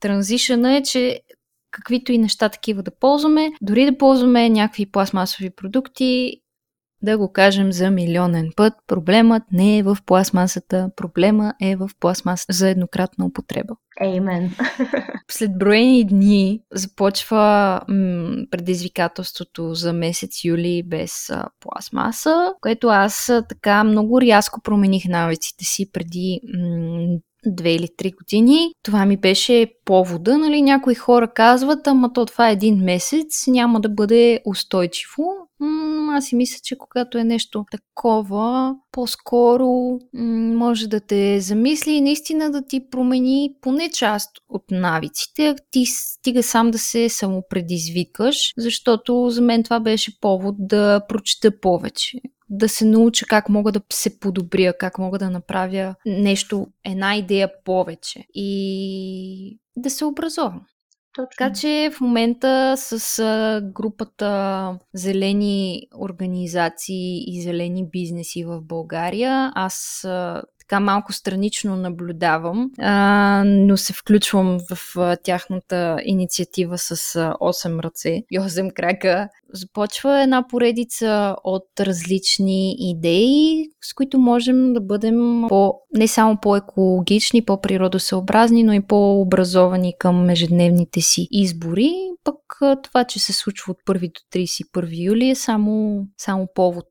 транзишъна 0.00 0.76
е, 0.76 0.82
че 0.82 1.20
каквито 1.70 2.12
и 2.12 2.18
неща 2.18 2.48
такива 2.48 2.82
да 2.82 2.90
ползваме, 2.90 3.52
дори 3.62 3.84
да 3.84 3.98
ползваме 3.98 4.50
някакви 4.50 4.86
пластмасови 4.86 5.50
продукти, 5.50 6.40
да 7.04 7.18
го 7.18 7.32
кажем 7.32 7.72
за 7.72 7.90
милионен 7.90 8.50
път. 8.56 8.72
Проблемът 8.86 9.42
не 9.52 9.78
е 9.78 9.82
в 9.82 9.98
пластмасата, 10.06 10.90
проблема 10.96 11.54
е 11.62 11.76
в 11.76 11.90
пластмаса 12.00 12.46
за 12.50 12.68
еднократна 12.68 13.26
употреба. 13.26 13.74
Amen. 14.02 14.50
След 15.30 15.58
броени 15.58 16.04
дни 16.04 16.60
започва 16.72 17.80
м- 17.88 18.36
предизвикателството 18.50 19.74
за 19.74 19.92
месец 19.92 20.44
юли 20.44 20.82
без 20.86 21.30
а, 21.30 21.48
пластмаса, 21.60 22.52
което 22.60 22.88
аз 22.88 23.28
а, 23.28 23.42
така 23.48 23.84
много 23.84 24.20
рязко 24.20 24.60
промених 24.62 25.04
навиците 25.08 25.64
си 25.64 25.90
преди 25.92 26.40
м- 26.58 27.18
две 27.46 27.74
или 27.74 27.88
три 27.96 28.12
години. 28.12 28.70
Това 28.82 29.06
ми 29.06 29.16
беше 29.16 29.66
повода, 29.84 30.38
нали? 30.38 30.62
Някои 30.62 30.94
хора 30.94 31.32
казват, 31.32 31.86
ама 31.86 32.12
то 32.12 32.26
това 32.26 32.48
е 32.48 32.52
един 32.52 32.76
месец, 32.76 33.46
няма 33.46 33.80
да 33.80 33.88
бъде 33.88 34.40
устойчиво. 34.46 35.24
М- 35.60 36.16
аз 36.16 36.26
си 36.26 36.36
мисля, 36.36 36.58
че 36.62 36.78
когато 36.78 37.18
е 37.18 37.24
нещо 37.24 37.64
такова, 37.70 38.74
по-скоро 38.92 39.98
м- 40.14 40.54
може 40.56 40.88
да 40.88 41.00
те 41.00 41.40
замисли 41.40 41.92
и 41.92 42.00
наистина 42.00 42.50
да 42.50 42.66
ти 42.66 42.90
промени 42.90 43.50
поне 43.60 43.90
част 43.90 44.30
от 44.48 44.62
навиците. 44.70 45.54
Ти 45.70 45.84
стига 45.86 46.42
сам 46.42 46.70
да 46.70 46.78
се 46.78 47.08
самопредизвикаш, 47.08 48.52
защото 48.56 49.30
за 49.30 49.42
мен 49.42 49.62
това 49.62 49.80
беше 49.80 50.20
повод 50.20 50.54
да 50.58 51.00
прочета 51.08 51.60
повече 51.60 52.18
да 52.48 52.68
се 52.68 52.84
науча 52.84 53.26
как 53.26 53.48
мога 53.48 53.72
да 53.72 53.80
се 53.92 54.20
подобря, 54.20 54.72
как 54.78 54.98
мога 54.98 55.18
да 55.18 55.30
направя 55.30 55.94
нещо, 56.06 56.66
една 56.84 57.16
идея 57.16 57.50
повече 57.64 58.24
и 58.34 59.58
да 59.76 59.90
се 59.90 60.04
образовам. 60.04 60.62
Точно. 61.14 61.28
Така 61.38 61.52
че 61.52 61.90
в 61.96 62.00
момента 62.00 62.74
с 62.76 63.60
групата 63.74 64.78
Зелени 64.94 65.82
организации 65.98 67.24
и 67.26 67.42
зелени 67.42 67.88
бизнеси 67.90 68.44
в 68.44 68.60
България, 68.62 69.52
аз 69.54 70.06
така 70.68 70.80
малко 70.80 71.12
странично 71.12 71.76
наблюдавам, 71.76 72.70
а, 72.78 73.42
но 73.46 73.76
се 73.76 73.92
включвам 73.92 74.58
в 74.70 74.96
а, 74.96 75.16
тяхната 75.16 75.96
инициатива 76.04 76.78
с 76.78 77.16
а, 77.16 77.34
8 77.40 77.82
ръце 77.82 78.22
и 78.30 78.38
8 78.40 78.72
крака. 78.72 79.28
Започва 79.52 80.22
една 80.22 80.48
поредица 80.48 81.36
от 81.44 81.80
различни 81.80 82.76
идеи, 82.78 83.66
с 83.80 83.94
които 83.94 84.18
можем 84.18 84.72
да 84.72 84.80
бъдем 84.80 85.44
по, 85.48 85.74
не 85.94 86.08
само 86.08 86.38
по-екологични, 86.42 87.44
по-природосъобразни, 87.44 88.64
но 88.64 88.72
и 88.72 88.86
по-образовани 88.86 89.94
към 89.98 90.30
ежедневните 90.30 91.00
си 91.00 91.28
избори. 91.30 91.92
Пък 92.24 92.36
това, 92.82 93.04
че 93.04 93.20
се 93.20 93.32
случва 93.32 93.70
от 93.70 93.78
1 93.96 94.00
до 94.00 94.38
31 94.38 95.04
юли 95.06 95.28
е 95.28 95.34
само, 95.34 96.04
само 96.18 96.48
повод. 96.54 96.86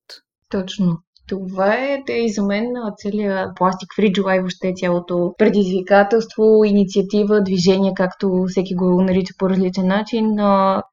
Точно. 0.49 0.97
Това 1.27 1.73
е 1.73 2.03
да 2.07 2.13
и 2.13 2.29
за 2.29 2.43
мен 2.43 2.65
целият 2.97 3.55
пластик 3.55 3.89
Free 3.99 4.11
July, 4.11 4.39
въобще 4.39 4.73
цялото 4.75 5.33
предизвикателство, 5.37 6.63
инициатива, 6.65 7.41
движение, 7.43 7.93
както 7.95 8.45
всеки 8.47 8.75
го 8.75 9.01
нарича 9.01 9.33
по 9.39 9.49
различен 9.49 9.87
начин, 9.87 10.37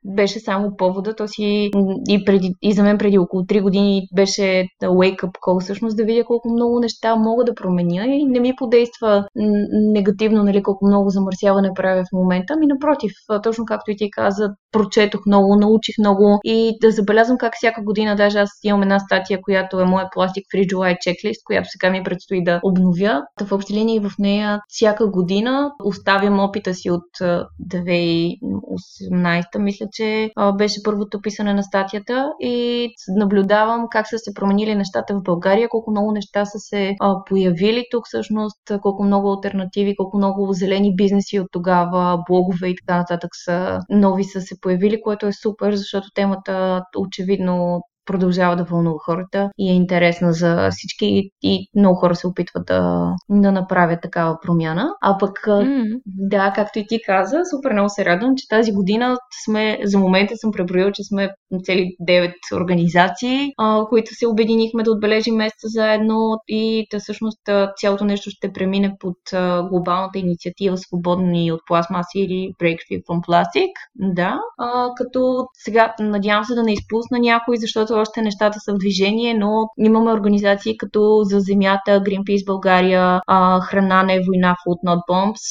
беше 0.05 0.41
само 0.41 0.77
повода. 0.77 1.15
То 1.15 1.29
си 1.29 1.71
и, 2.09 2.25
преди, 2.25 2.55
и 2.63 2.73
за 2.73 2.83
мен 2.83 2.99
преди 2.99 3.19
около 3.19 3.43
3 3.43 3.63
години 3.63 4.03
беше 4.15 4.67
wake 4.83 5.21
up 5.21 5.33
call, 5.47 5.61
всъщност 5.61 5.97
да 5.97 6.05
видя 6.05 6.25
колко 6.25 6.51
много 6.51 6.81
неща 6.81 7.17
мога 7.17 7.45
да 7.45 7.55
променя 7.55 8.05
и 8.05 8.25
не 8.25 8.41
ми 8.41 8.57
подейства 8.57 9.25
негативно, 9.73 10.43
нали, 10.43 10.63
колко 10.63 10.87
много 10.87 11.11
замърсяване 11.11 11.71
правя 11.75 12.03
в 12.03 12.13
момента. 12.13 12.55
Ами 12.57 12.67
напротив, 12.67 13.13
точно 13.43 13.65
както 13.65 13.91
и 13.91 13.97
ти 13.97 14.11
каза, 14.11 14.49
прочетох 14.73 15.21
много, 15.27 15.57
научих 15.57 15.95
много 15.99 16.41
и 16.45 16.79
да 16.81 16.91
забелязвам 16.91 17.39
как 17.39 17.53
всяка 17.57 17.83
година, 17.83 18.17
даже 18.17 18.39
аз 18.39 18.51
имам 18.65 18.83
една 18.83 18.99
статия, 18.99 19.39
която 19.43 19.81
е 19.81 19.85
моя 19.85 20.09
Plastic 20.21 20.45
Free 20.55 20.67
July 20.73 20.97
checklist, 20.97 21.45
която 21.45 21.69
сега 21.69 21.91
ми 21.91 22.03
предстои 22.03 22.45
да 22.45 22.61
обновя. 22.63 23.23
Та 23.39 23.45
в 23.45 23.53
общи 23.53 23.75
линии 23.75 24.01
в 24.01 24.11
нея 24.19 24.61
всяка 24.69 25.11
година 25.11 25.73
оставям 25.85 26.41
опита 26.41 26.75
си 26.75 26.91
от 26.91 27.05
2018, 27.21 29.59
мисля, 29.59 29.87
че 29.93 30.31
беше 30.55 30.83
първото 30.85 31.21
писане 31.21 31.55
на 31.55 31.63
статията 31.63 32.33
и 32.41 32.89
наблюдавам 33.17 33.87
как 33.91 34.09
са 34.09 34.19
се 34.19 34.35
променили 34.35 34.75
нещата 34.75 35.15
в 35.15 35.23
България, 35.23 35.69
колко 35.69 35.91
много 35.91 36.13
неща 36.13 36.45
са 36.45 36.59
се 36.59 36.95
появили 37.29 37.85
тук 37.91 38.07
всъщност, 38.07 38.61
колко 38.83 39.05
много 39.05 39.33
альтернативи, 39.33 39.97
колко 39.97 40.17
много 40.17 40.53
зелени 40.53 40.97
бизнеси 40.97 41.41
от 41.41 41.47
тогава, 41.53 42.23
блогове 42.29 42.69
и 42.69 42.77
така 42.77 42.99
нататък 42.99 43.31
са 43.33 43.79
нови 43.91 44.25
са 44.25 44.41
се 44.41 44.61
появили, 44.61 45.01
което 45.01 45.27
е 45.27 45.33
супер, 45.33 45.75
защото 45.75 46.07
темата 46.15 46.83
очевидно 46.99 47.83
продължава 48.11 48.57
да 48.57 48.65
вълнува 48.65 48.99
хората 49.05 49.51
и 49.59 49.71
е 49.71 49.75
интересна 49.75 50.33
за 50.33 50.69
всички 50.71 51.31
и 51.43 51.69
много 51.77 51.97
хора 51.97 52.15
се 52.15 52.27
опитват 52.27 52.67
да, 52.67 53.13
да 53.31 53.53
направят 53.53 54.03
такава 54.03 54.39
промяна. 54.43 54.95
А 55.03 55.19
пък, 55.19 55.39
mm. 55.47 56.01
да, 56.07 56.53
както 56.55 56.79
и 56.79 56.87
ти 56.89 56.99
каза, 57.07 57.37
супер 57.51 57.73
много 57.73 57.89
се 57.89 58.05
радвам, 58.05 58.35
че 58.37 58.49
тази 58.49 58.73
година 58.73 59.17
сме, 59.45 59.79
за 59.85 59.99
момента 59.99 60.37
съм 60.37 60.51
преброил, 60.53 60.91
че 60.93 61.05
сме 61.05 61.31
цели 61.65 61.89
9 62.09 62.33
организации, 62.57 63.49
а, 63.59 63.85
които 63.89 64.15
се 64.15 64.27
обединихме 64.27 64.83
да 64.83 64.91
отбележим 64.91 65.35
месеца 65.35 65.67
заедно 65.69 66.41
и 66.49 66.87
да 66.93 66.99
всъщност 66.99 67.41
цялото 67.77 68.05
нещо 68.05 68.31
ще 68.31 68.53
премине 68.53 68.97
под 69.01 69.17
а, 69.33 69.63
глобалната 69.63 70.19
инициатива 70.19 70.77
Свободни 70.77 71.53
от 71.53 71.61
пластмаси 71.67 72.19
или 72.19 72.53
Break 72.61 72.77
Free 72.77 73.03
from 73.05 73.27
Plastic. 73.27 73.71
Да, 73.95 74.41
а, 74.59 74.89
като 74.97 75.47
сега 75.55 75.95
надявам 76.01 76.45
се 76.45 76.55
да 76.55 76.63
не 76.63 76.73
изпусна 76.73 77.19
някой, 77.19 77.57
защото 77.57 78.00
още 78.01 78.23
нещата 78.23 78.61
са 78.61 78.73
в 78.73 78.79
движение, 78.79 79.35
но 79.35 79.69
имаме 79.79 80.13
организации 80.13 80.77
като 80.77 81.21
За 81.23 81.41
земята, 81.41 82.01
Greenpeace 82.01 82.47
България, 82.47 83.21
Храна 83.63 84.03
не 84.03 84.15
е 84.15 84.21
война, 84.27 84.57
Food 84.67 84.89
Not 84.89 85.01
Bombs, 85.11 85.45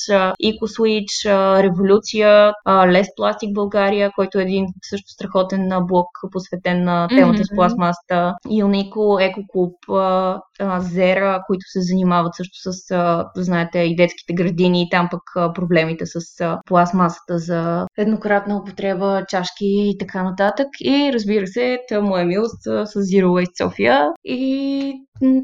EcoSwitch, 0.44 1.26
Революция, 1.64 2.54
Less 2.68 3.08
Plastic 3.20 3.54
България, 3.54 4.12
който 4.16 4.40
е 4.40 4.44
един 4.44 4.66
също 4.90 5.08
страхотен 5.08 5.70
блок, 5.88 6.08
посветен 6.32 6.84
на 6.84 7.08
темата 7.08 7.40
mm-hmm. 7.40 7.54
с 7.54 7.56
пластмасата, 7.56 8.36
Юнико, 8.52 9.18
Екоклуб, 9.22 9.74
Зера, 10.80 11.42
които 11.48 11.62
се 11.66 11.82
занимават 11.82 12.36
също 12.36 12.72
с, 12.72 12.72
знаете, 13.36 13.80
и 13.80 13.96
детските 13.96 14.34
градини, 14.34 14.82
и 14.82 14.90
там 14.90 15.08
пък 15.12 15.54
проблемите 15.54 16.06
с 16.06 16.20
пластмасата 16.66 17.38
за 17.38 17.88
еднократна 17.98 18.58
употреба, 18.58 19.24
чашки 19.28 19.66
и 19.66 19.98
така 20.00 20.24
нататък. 20.24 20.68
И 20.82 21.12
разбира 21.14 21.48
се, 21.48 21.80
тъмо 21.90 22.18
е 22.18 22.26
милост 22.40 22.64
с 22.64 22.96
Zero 22.96 23.34
Waste 23.34 23.56
София. 23.56 24.14
И 24.24 24.94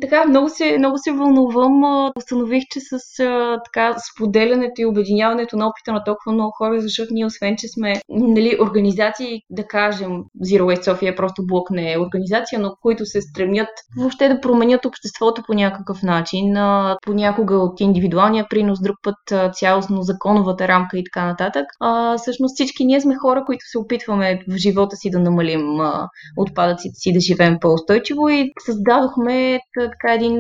така, 0.02 0.26
много 0.26 0.50
се, 0.50 0.78
много 0.78 0.98
се 0.98 1.12
вълнувам. 1.12 2.12
Установих, 2.18 2.64
че 2.72 2.80
с 2.80 3.20
а, 3.20 3.60
така, 3.66 3.96
споделянето 4.14 4.82
и 4.82 4.86
обединяването 4.86 5.58
на 5.58 5.68
опита 5.68 5.94
на 5.94 6.04
толкова 6.04 6.34
много 6.34 6.52
хора, 6.58 6.82
защото 6.82 7.14
ние 7.14 7.26
освен, 7.26 7.56
че 7.58 7.68
сме 7.68 7.94
нали, 8.10 8.58
организации, 8.62 9.42
да 9.50 9.68
кажем, 9.68 10.24
Zero 10.46 10.62
Waste 10.62 10.84
София 10.84 11.12
е 11.12 11.16
просто 11.16 11.46
блок 11.46 11.72
не 11.72 11.94
е 11.94 12.00
организация, 12.00 12.60
но 12.60 12.76
които 12.82 13.06
се 13.06 13.22
стремят 13.22 13.70
въобще 13.98 14.30
да 14.30 14.42
променят 14.42 14.86
обществото 14.86 15.44
по 15.48 15.54
някакъв 15.54 16.04
начин. 16.04 16.58
А, 16.58 16.98
понякога 17.02 17.56
от 17.56 17.82
индивидуалния 17.82 18.46
принос, 18.50 18.80
друг 18.82 18.96
път 19.04 19.32
а, 19.32 19.52
цялостно 19.52 20.02
законовата 20.02 20.68
рамка 20.68 20.98
и 20.98 21.04
така 21.04 21.26
нататък. 21.26 21.66
А, 21.80 22.18
всъщност 22.18 22.54
всички 22.56 22.86
ние 22.86 23.02
сме 23.02 23.16
хора, 23.16 23.44
които 23.46 23.66
се 23.66 23.78
опитваме 23.78 24.40
в 24.50 24.58
живота 24.58 24.96
си 24.96 25.10
да 25.10 25.20
намалим 25.20 25.80
а, 25.80 26.08
отпадъците 26.38 26.96
си, 26.96 27.14
да 27.14 27.20
живеем 27.20 27.58
по-устойчиво 27.62 28.30
и 28.30 28.52
създадохме 28.66 29.60
така 29.74 30.14
един, 30.14 30.38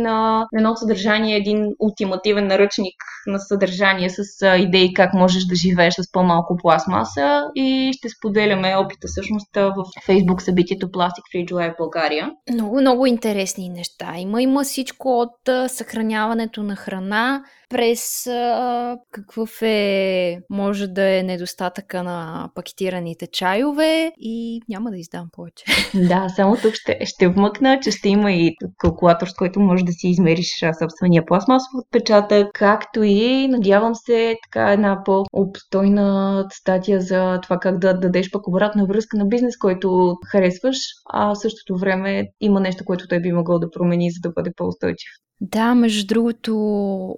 едно 0.57 0.75
съдържание, 0.75 1.37
един 1.37 1.67
ултимативен 1.79 2.47
наръчник 2.47 2.95
на 3.27 3.39
съдържание 3.39 4.09
с 4.09 4.47
идеи 4.57 4.93
как 4.93 5.13
можеш 5.13 5.45
да 5.45 5.55
живееш 5.55 5.93
с 5.93 6.11
по-малко 6.11 6.57
пластмаса 6.57 7.43
и 7.55 7.91
ще 7.97 8.09
споделяме 8.09 8.75
опита 8.77 9.07
всъщност 9.07 9.55
в 9.55 9.85
Facebook 10.07 10.39
събитието 10.41 10.87
Plastic 10.87 11.35
Free 11.35 11.51
July 11.51 11.73
в 11.73 11.77
България. 11.77 12.31
Много, 12.53 12.81
много 12.81 13.05
интересни 13.05 13.69
неща. 13.69 14.13
Има, 14.17 14.41
има 14.41 14.63
всичко 14.63 15.19
от 15.19 15.71
съхраняването 15.71 16.63
на 16.63 16.75
храна, 16.75 17.43
през 17.69 18.27
а, 18.27 18.97
какъв 19.11 19.61
е, 19.61 20.39
може 20.49 20.87
да 20.87 21.17
е 21.17 21.23
недостатъка 21.23 22.03
на 22.03 22.49
пакетираните 22.55 23.27
чайове 23.27 24.11
и 24.19 24.61
няма 24.69 24.91
да 24.91 24.97
издам 24.97 25.27
повече. 25.31 25.65
Да, 26.07 26.29
само 26.35 26.55
тук 26.55 26.73
ще, 26.73 26.99
ще 27.05 27.27
вмъкна, 27.27 27.79
че 27.83 27.91
ще 27.91 28.09
има 28.09 28.31
и 28.31 28.55
калкулатор, 28.77 29.27
с 29.27 29.33
който 29.33 29.59
можеш 29.59 29.83
да 29.83 29.91
си 29.91 30.07
измериш 30.07 30.63
собствения 30.79 31.25
пластмасов 31.25 31.69
отпечатък, 31.77 32.47
както 32.53 33.03
и, 33.03 33.47
надявам 33.47 33.95
се, 33.95 34.35
така 34.43 34.71
една 34.71 35.01
по-обстойна 35.05 36.45
статия 36.51 37.01
за 37.01 37.39
това 37.43 37.57
как 37.57 37.79
да 37.79 37.93
дадеш 37.93 38.31
пък 38.31 38.47
обратна 38.47 38.85
връзка 38.85 39.17
на 39.17 39.25
бизнес, 39.25 39.57
който 39.57 40.15
харесваш, 40.31 40.77
а 41.13 41.29
в 41.29 41.35
същото 41.35 41.77
време 41.77 42.27
има 42.41 42.59
нещо, 42.59 42.85
което 42.85 43.07
той 43.07 43.19
би 43.19 43.31
могъл 43.31 43.59
да 43.59 43.71
промени, 43.71 44.11
за 44.11 44.29
да 44.29 44.33
бъде 44.33 44.51
по-устойчив. 44.57 45.09
Да, 45.41 45.75
между 45.75 46.07
другото, 46.07 46.55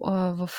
в 0.01 0.49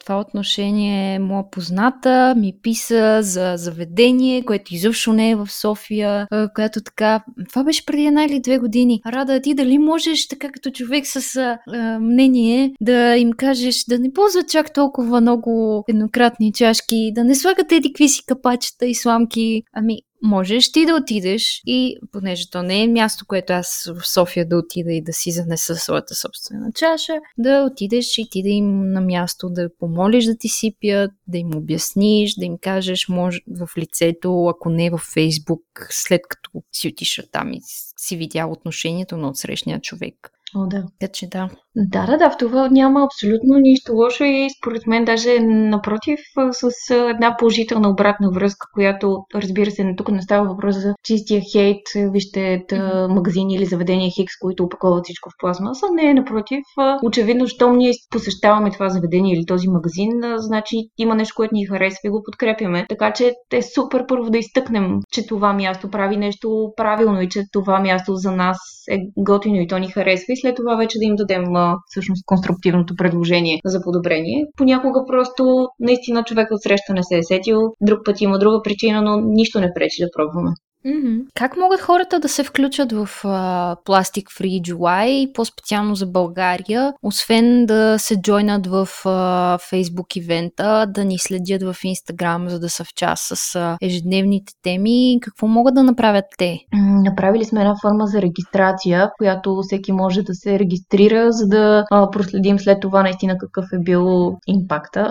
това 0.00 0.20
отношение 0.20 1.18
моя 1.18 1.50
позната 1.50 2.34
ми 2.36 2.52
писа 2.62 3.18
за 3.22 3.54
заведение, 3.56 4.42
което 4.42 4.74
изобщо 4.74 5.12
не 5.12 5.30
е 5.30 5.36
в 5.36 5.46
София, 5.50 6.26
която 6.54 6.80
така... 6.80 7.24
Това 7.48 7.64
беше 7.64 7.86
преди 7.86 8.06
една 8.06 8.24
или 8.24 8.40
две 8.40 8.58
години. 8.58 9.00
Рада, 9.06 9.40
ти 9.40 9.54
дали 9.54 9.78
можеш 9.78 10.28
така 10.28 10.48
като 10.52 10.70
човек 10.70 11.06
с 11.06 11.36
а, 11.36 11.58
мнение 12.00 12.72
да 12.80 13.16
им 13.16 13.32
кажеш 13.32 13.84
да 13.84 13.98
не 13.98 14.12
ползват 14.12 14.48
чак 14.48 14.72
толкова 14.72 15.20
много 15.20 15.84
еднократни 15.88 16.52
чашки, 16.52 17.12
да 17.14 17.24
не 17.24 17.34
слагат 17.34 17.72
еди 17.72 17.92
какви 17.92 18.08
си 18.08 18.22
капачета 18.26 18.86
и 18.86 18.94
сламки. 18.94 19.62
Ами, 19.74 19.98
можеш 20.22 20.72
ти 20.72 20.86
да 20.86 20.94
отидеш 20.94 21.62
и, 21.66 21.96
понеже 22.12 22.50
то 22.50 22.62
не 22.62 22.82
е 22.82 22.88
място, 22.88 23.24
което 23.28 23.52
аз 23.52 23.90
в 24.00 24.08
София 24.08 24.48
да 24.48 24.56
отида 24.56 24.92
и 24.92 25.02
да 25.02 25.12
си 25.12 25.30
занеса 25.30 25.76
своята 25.76 26.14
собствена 26.14 26.72
чаша, 26.74 27.12
да 27.38 27.68
отидеш 27.70 28.18
и 28.18 28.28
ти 28.30 28.42
да 28.42 28.48
им 28.48 28.92
на 28.92 29.00
място 29.00 29.50
да 29.50 29.68
помолиш 29.78 30.24
да 30.24 30.36
ти 30.36 30.48
сипят, 30.48 31.10
да 31.28 31.38
им 31.38 31.54
обясниш, 31.56 32.34
да 32.34 32.44
им 32.44 32.58
кажеш 32.60 33.08
може 33.08 33.40
в 33.48 33.68
лицето, 33.78 34.46
ако 34.46 34.70
не 34.70 34.90
в 34.90 34.98
Фейсбук, 35.14 35.62
след 35.90 36.20
като 36.28 36.50
си 36.72 36.88
отиша 36.88 37.22
там 37.32 37.52
и 37.52 37.60
си 37.96 38.16
видял 38.16 38.52
отношението 38.52 39.16
на 39.16 39.28
отсрещния 39.28 39.80
човек. 39.80 40.35
О, 40.56 40.66
да. 40.66 40.84
Така 41.00 41.12
че 41.12 41.28
да. 41.28 41.48
Да, 41.76 42.06
да, 42.06 42.16
да, 42.16 42.30
в 42.30 42.36
това 42.36 42.68
няма 42.68 43.04
абсолютно 43.04 43.58
нищо 43.58 43.92
лошо 43.94 44.24
и 44.24 44.48
според 44.58 44.86
мен 44.86 45.04
даже 45.04 45.40
напротив 45.40 46.18
с 46.52 46.94
една 46.94 47.36
положителна 47.38 47.90
обратна 47.90 48.30
връзка, 48.30 48.66
която 48.74 49.18
разбира 49.34 49.70
се, 49.70 49.94
тук 49.96 50.08
не 50.10 50.22
става 50.22 50.48
въпрос 50.48 50.76
за 50.76 50.94
чистия 51.02 51.42
хейт, 51.52 51.82
вижте 51.96 52.64
да, 52.68 53.08
магазини 53.10 53.54
или 53.54 53.64
заведения 53.64 54.10
Хикс, 54.10 54.32
които 54.40 54.64
опаковат 54.64 55.04
всичко 55.04 55.30
в 55.30 55.38
пластмаса. 55.38 55.86
Не, 55.94 56.14
напротив, 56.14 56.64
очевидно, 57.04 57.48
щом 57.48 57.76
ние 57.76 57.92
посещаваме 58.10 58.70
това 58.70 58.88
заведение 58.88 59.34
или 59.34 59.46
този 59.46 59.68
магазин, 59.68 60.10
значи 60.36 60.76
има 60.98 61.14
нещо, 61.14 61.34
което 61.36 61.54
ни 61.54 61.66
харесва 61.66 62.00
и 62.04 62.10
го 62.10 62.22
подкрепяме. 62.24 62.86
Така 62.88 63.12
че 63.12 63.32
е 63.52 63.62
супер 63.62 64.06
първо 64.06 64.30
да 64.30 64.38
изтъкнем, 64.38 65.00
че 65.12 65.26
това 65.26 65.52
място 65.52 65.90
прави 65.90 66.16
нещо 66.16 66.72
правилно 66.76 67.22
и 67.22 67.28
че 67.28 67.42
това 67.52 67.80
място 67.80 68.14
за 68.14 68.32
нас 68.32 68.58
е 68.90 68.98
готино 69.16 69.56
и 69.56 69.66
то 69.66 69.78
ни 69.78 69.88
харесва 69.88 70.32
и 70.32 70.36
след 70.36 70.45
това 70.54 70.76
вече 70.76 70.98
да 70.98 71.04
им 71.04 71.14
дадем 71.16 71.44
всъщност 71.86 72.22
конструктивното 72.26 72.96
предложение 72.96 73.60
за 73.64 73.82
подобрение. 73.82 74.46
Понякога 74.56 75.00
просто 75.06 75.68
наистина 75.80 76.24
човек 76.24 76.48
от 76.50 76.62
среща 76.62 76.92
не 76.94 77.02
се 77.02 77.18
е 77.18 77.22
сетил, 77.22 77.58
друг 77.80 77.98
път 78.04 78.20
има 78.20 78.38
друга 78.38 78.62
причина, 78.64 79.02
но 79.02 79.20
нищо 79.20 79.60
не 79.60 79.74
пречи 79.74 80.02
да 80.02 80.08
пробваме. 80.16 80.50
Mm-hmm. 80.86 81.24
Как 81.34 81.56
могат 81.56 81.80
хората 81.80 82.20
да 82.20 82.28
се 82.28 82.44
включат 82.44 82.92
в 82.92 83.06
uh, 83.06 83.76
Plastic 83.86 84.24
Free 84.24 84.60
July, 84.60 85.32
по-специално 85.32 85.94
за 85.94 86.06
България, 86.06 86.92
освен 87.02 87.66
да 87.66 87.98
се 87.98 88.20
джойнат 88.20 88.66
в 88.66 88.86
uh, 88.86 89.72
Facebook 89.72 90.16
ивента, 90.16 90.86
да 90.88 91.04
ни 91.04 91.18
следят 91.18 91.62
в 91.62 91.74
Instagram, 91.74 92.48
за 92.48 92.60
да 92.60 92.70
са 92.70 92.84
в 92.84 92.94
час 92.94 93.20
с 93.20 93.58
uh, 93.58 93.76
ежедневните 93.82 94.52
теми? 94.62 95.18
Какво 95.22 95.46
могат 95.46 95.74
да 95.74 95.82
направят 95.82 96.24
те? 96.38 96.58
Направили 97.04 97.44
сме 97.44 97.60
една 97.60 97.74
форма 97.82 98.06
за 98.06 98.22
регистрация, 98.22 99.10
която 99.18 99.60
всеки 99.62 99.92
може 99.92 100.22
да 100.22 100.34
се 100.34 100.58
регистрира, 100.58 101.32
за 101.32 101.46
да 101.46 101.84
uh, 101.92 102.10
проследим 102.10 102.58
след 102.58 102.80
това 102.80 103.02
наистина 103.02 103.38
какъв 103.38 103.64
е 103.72 103.78
бил 103.78 104.36
импакта, 104.46 105.10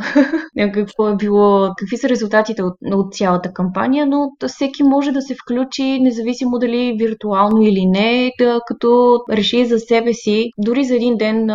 какво 0.74 1.10
е 1.10 1.16
било, 1.16 1.70
какви 1.78 1.98
са 1.98 2.10
резултатите 2.10 2.64
от, 2.64 2.74
от 2.94 3.14
цялата 3.14 3.54
кампания, 3.54 4.06
но 4.06 4.30
всеки 4.48 4.84
може 4.84 5.12
да 5.12 5.22
се 5.22 5.36
включи 5.44 5.65
включи, 5.66 6.00
независимо 6.00 6.60
дали 6.60 6.96
виртуално 7.00 7.62
или 7.62 7.86
не, 7.86 8.32
да, 8.40 8.60
като 8.68 9.20
реши 9.32 9.66
за 9.66 9.80
себе 9.80 10.14
си, 10.14 10.50
дори 10.58 10.84
за 10.84 10.96
един 10.96 11.18
ден 11.18 11.50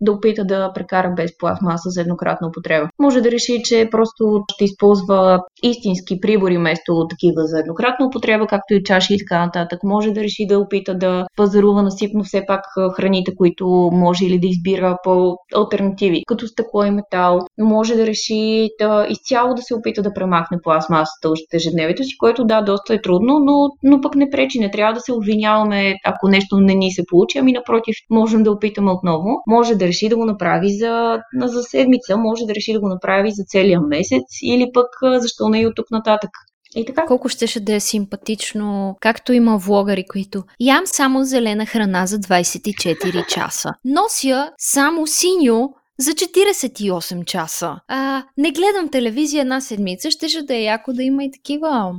да 0.00 0.12
опита 0.12 0.44
да 0.44 0.72
прекара 0.72 1.12
без 1.16 1.38
пластмаса 1.38 1.90
за 1.90 2.00
еднократна 2.00 2.48
употреба. 2.48 2.88
Може 2.98 3.20
да 3.20 3.30
реши, 3.30 3.62
че 3.64 3.88
просто 3.90 4.44
ще 4.52 4.64
използва 4.64 5.40
истински 5.62 6.20
прибори 6.20 6.56
вместо 6.56 7.06
такива 7.10 7.42
за 7.44 7.60
еднократна 7.60 8.06
употреба, 8.06 8.46
както 8.46 8.74
и 8.74 8.82
чаши 8.82 9.14
и 9.14 9.18
така 9.18 9.46
нататък. 9.46 9.80
Може 9.84 10.10
да 10.10 10.20
реши 10.20 10.46
да 10.46 10.58
опита 10.58 10.94
да 10.94 11.26
пазарува 11.36 11.82
насипно 11.82 12.24
все 12.24 12.44
пак 12.46 12.60
храните, 12.96 13.34
които 13.36 13.90
може 13.92 14.24
или 14.24 14.38
да 14.38 14.46
избира 14.46 14.96
по 15.04 15.36
альтернативи, 15.56 16.22
като 16.26 16.46
стъкло 16.46 16.84
и 16.84 16.90
метал. 16.90 17.40
Може 17.58 17.94
да 17.94 18.06
реши 18.06 18.68
да 18.80 19.06
изцяло 19.10 19.54
да 19.54 19.62
се 19.62 19.74
опита 19.74 20.02
да 20.02 20.14
премахне 20.14 20.58
пластмасата 20.62 21.28
от 21.28 21.54
ежедневието 21.54 22.04
си, 22.04 22.18
което 22.18 22.44
да, 22.44 22.62
доста 22.62 22.94
е 22.94 23.02
трудно, 23.02 23.38
но, 23.38 23.68
но 23.82 24.00
пък 24.00 24.14
не 24.14 24.30
пречи. 24.30 24.58
Не 24.58 24.70
трябва 24.70 24.94
да 24.94 25.00
се 25.00 25.12
обвиняваме, 25.12 25.94
ако 26.04 26.28
нещо 26.28 26.56
не 26.60 26.74
ни 26.74 26.92
се 26.92 27.02
получи, 27.10 27.38
ами 27.38 27.52
напротив, 27.52 27.96
можем 28.10 28.42
да 28.42 28.52
опитаме 28.52 28.90
отново. 28.90 29.28
Може 29.46 29.74
да 29.74 29.89
реши 29.90 30.08
да 30.08 30.16
го 30.16 30.24
направи 30.24 30.68
за, 30.78 31.18
за 31.44 31.62
седмица, 31.62 32.16
може 32.16 32.44
да 32.46 32.54
реши 32.54 32.72
да 32.72 32.80
го 32.80 32.88
направи 32.88 33.30
за 33.30 33.44
целия 33.48 33.80
месец 33.80 34.24
или 34.42 34.70
пък 34.74 34.86
защо 35.20 35.48
не 35.48 35.60
и 35.60 35.66
от 35.66 35.72
тук 35.76 35.90
нататък. 35.90 36.30
И 36.76 36.84
така. 36.84 37.06
Колко 37.06 37.28
щеше 37.28 37.60
да 37.60 37.74
е 37.74 37.80
симпатично, 37.80 38.96
както 39.00 39.32
има 39.32 39.58
влогари, 39.58 40.04
които 40.04 40.42
ям 40.60 40.86
само 40.86 41.24
зелена 41.24 41.66
храна 41.66 42.06
за 42.06 42.18
24 42.18 43.26
часа. 43.26 43.70
Нося 43.84 44.50
само 44.58 45.06
синьо 45.06 45.68
за 45.98 46.10
48 46.10 47.24
часа. 47.24 47.76
А, 47.88 48.22
не 48.36 48.50
гледам 48.50 48.88
телевизия 48.90 49.40
една 49.40 49.60
седмица, 49.60 50.10
щеше 50.10 50.42
да 50.42 50.54
е 50.54 50.62
яко 50.62 50.92
да 50.92 51.02
има 51.02 51.24
и 51.24 51.30
такива 51.30 51.92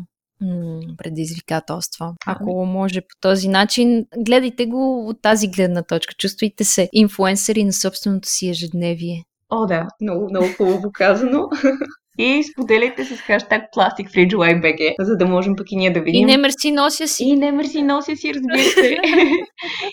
предизвикателства. 0.98 2.14
Ако 2.26 2.66
може 2.66 3.02
по 3.02 3.16
този 3.22 3.48
начин, 3.48 4.06
гледайте 4.18 4.66
го 4.66 5.08
от 5.10 5.22
тази 5.22 5.48
гледна 5.48 5.84
точка. 5.84 6.14
Чувствайте 6.18 6.64
се 6.64 6.90
инфуенсъри 6.94 7.64
на 7.64 7.74
собственото 7.74 8.30
си 8.30 8.50
ежедневие. 8.50 9.24
О, 9.50 9.66
да, 9.66 9.88
много, 10.02 10.28
много 10.30 10.48
хубаво 10.58 10.92
казано. 10.94 11.50
И 12.20 12.44
споделяйте 12.44 13.06
с 13.06 13.18
хаштаг 13.18 13.62
PlasticFreeJulyBG, 13.78 14.94
за 15.00 15.18
да 15.18 15.26
можем 15.26 15.56
пък 15.56 15.72
и 15.72 15.76
ние 15.76 15.92
да 15.92 16.02
видим. 16.02 16.22
И 16.22 16.26
не 16.26 16.38
мерси 16.38 16.72
нося 16.72 17.08
си. 17.08 17.24
И 17.24 17.36
не 17.36 17.52
мерси 17.52 17.82
нося 17.82 18.16
си, 18.16 18.34
разбира 18.34 18.70
се. 18.70 18.98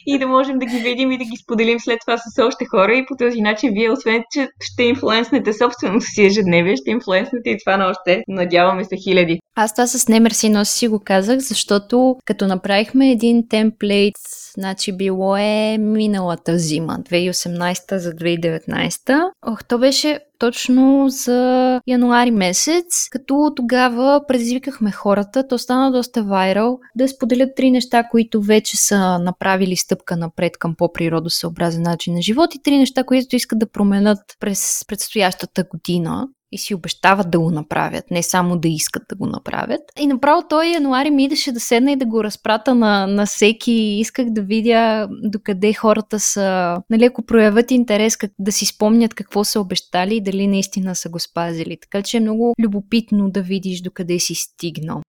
и 0.07 0.19
да 0.19 0.27
можем 0.27 0.59
да 0.59 0.67
ги 0.67 0.77
видим 0.77 1.13
и 1.13 1.19
да 1.19 1.25
ги 1.25 1.37
споделим 1.43 1.81
след 1.81 1.99
това 2.07 2.19
с 2.19 2.45
още 2.45 2.65
хора. 2.65 2.95
И 2.95 3.07
по 3.07 3.17
този 3.17 3.41
начин 3.41 3.71
вие, 3.73 3.91
освен 3.91 4.23
че 4.33 4.49
ще 4.61 4.83
инфлуенснете 4.83 5.53
собственото 5.53 6.05
си 6.07 6.25
ежедневие, 6.25 6.77
ще 6.77 6.91
инфлуенснете 6.91 7.51
и 7.51 7.57
това 7.65 7.77
на 7.77 7.87
още, 7.87 8.23
надяваме 8.29 8.85
се, 8.85 8.97
хиляди. 8.97 9.39
Аз 9.61 9.75
това 9.75 9.87
с 9.87 10.09
не 10.09 10.21
мерси 10.21 10.49
нося 10.49 10.73
си 10.73 10.89
го 10.89 11.01
казах, 11.05 11.39
защото 11.39 12.17
като 12.25 12.47
направихме 12.47 13.11
един 13.11 13.49
темплейт, 13.49 14.15
значи 14.55 14.93
било 14.93 15.37
е 15.37 15.79
миналата 15.79 16.59
зима, 16.59 16.99
2018 17.11 17.97
за 17.97 18.13
2019. 18.13 19.31
Ох, 19.47 19.65
то 19.65 19.79
беше 19.79 20.21
точно 20.39 21.09
за 21.09 21.81
януари 21.87 22.31
месец, 22.31 23.09
като 23.11 23.53
тогава 23.57 24.21
предизвикахме 24.29 24.93
хората, 24.93 25.49
то 25.49 25.59
стана 25.59 25.93
доста 25.93 26.23
вайрал, 26.23 26.79
да 26.97 27.09
споделят 27.09 27.51
три 27.57 27.71
неща, 27.71 28.05
които 28.11 28.43
вече 28.43 28.77
са 28.77 29.19
направили 29.19 29.77
стъпка 29.77 30.17
напред 30.17 30.59
към 30.59 30.75
по-природосъобразен 30.79 31.83
начин 31.83 32.15
на 32.15 32.23
живот 32.23 32.55
и 32.55 32.63
три 32.63 32.79
неща, 32.79 33.05
които 33.05 33.37
искат 33.37 33.59
да 33.59 33.71
променят 33.71 34.19
през 34.41 34.85
предстоящата 34.89 35.65
година 35.65 36.29
и 36.53 36.59
си 36.59 36.75
обещават 36.75 37.31
да 37.31 37.41
го 37.41 37.51
направят, 37.51 38.05
не 38.11 38.23
само 38.23 38.59
да 38.59 38.69
искат 38.69 39.03
да 39.09 39.17
го 39.17 39.27
направят. 39.27 39.81
И 40.01 40.07
направо 40.07 40.43
той 40.49 40.67
януари 40.67 41.11
ми 41.11 41.25
идеше 41.25 41.53
да 41.53 41.61
седна 41.61 41.93
и 41.93 41.97
да 41.97 42.07
го 42.07 42.25
разпрата 42.25 42.75
на, 42.75 43.07
на 43.07 43.27
всеки. 43.27 43.73
Исках 43.73 44.31
да 44.31 44.43
видя 44.43 45.09
докъде 45.23 45.73
хората 45.73 46.21
са, 46.21 46.77
нали, 46.91 47.05
ако 47.05 47.23
проявят 47.23 47.71
интерес 47.71 48.17
как, 48.17 48.31
да 48.39 48.53
си 48.53 48.67
спомнят 48.67 49.15
какво 49.15 49.45
са 49.45 49.61
обещали 49.61 50.17
и 50.17 50.21
дали 50.21 50.47
наистина 50.47 50.95
са 50.95 51.09
го 51.09 51.19
спазили. 51.19 51.79
Така 51.81 52.03
че 52.03 52.17
е 52.17 52.21
много 52.21 52.55
любопитно 52.63 53.31
да 53.31 53.43
видиш 53.43 53.81
докъде 53.81 54.19
си 54.19 54.35
стигнал. 54.35 55.03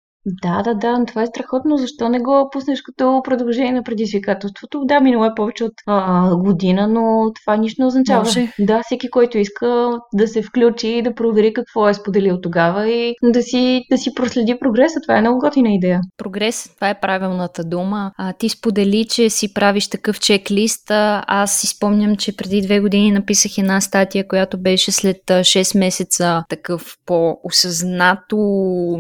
Да, 0.43 0.63
да, 0.63 0.75
да, 0.75 1.05
това 1.09 1.23
е 1.23 1.27
страхотно. 1.27 1.77
Защо 1.77 2.09
не 2.09 2.21
го 2.21 2.49
пуснеш 2.53 2.83
като 2.83 3.21
продължение 3.25 3.73
на 3.73 3.83
предизвикателството? 3.83 4.85
Да, 4.85 5.01
минало 5.01 5.25
е 5.25 5.35
повече 5.37 5.65
от 5.65 5.73
а, 5.87 6.37
година, 6.37 6.89
но 6.89 7.33
това 7.33 7.57
нищо 7.57 7.83
не 7.83 7.87
означава. 7.87 8.25
Може. 8.25 8.53
Да, 8.59 8.83
всеки, 8.85 9.11
който 9.11 9.39
иска 9.39 9.99
да 10.15 10.29
се 10.29 10.43
включи 10.43 10.89
и 10.89 11.03
да 11.03 11.15
провери 11.15 11.53
какво 11.53 11.89
е 11.89 11.95
споделил 11.95 12.41
тогава 12.41 12.89
и 12.89 13.15
да 13.23 13.43
си, 13.43 13.83
да 13.91 13.99
си 13.99 14.15
проследи 14.15 14.59
прогреса. 14.61 15.01
Това 15.03 15.19
е 15.19 15.21
много 15.21 15.39
готина 15.39 15.75
идея. 15.75 16.01
Прогрес, 16.17 16.71
това 16.75 16.91
е 16.91 17.01
правилната 17.01 17.65
дума. 17.65 18.13
А, 18.19 18.33
ти 18.33 18.49
сподели, 18.49 19.07
че 19.11 19.31
си 19.31 19.55
правиш 19.55 19.89
такъв 19.89 20.21
чек-лист. 20.21 20.91
Аз 21.27 21.61
си 21.61 21.67
спомням, 21.67 22.17
че 22.17 22.37
преди 22.37 22.61
две 22.61 22.81
години 22.81 23.13
написах 23.13 23.59
една 23.59 23.81
статия, 23.81 24.29
която 24.29 24.59
беше 24.59 24.93
след 24.93 25.17
6 25.17 25.79
месеца 25.79 26.45
такъв 26.49 26.97
по-осъзнато 27.07 28.37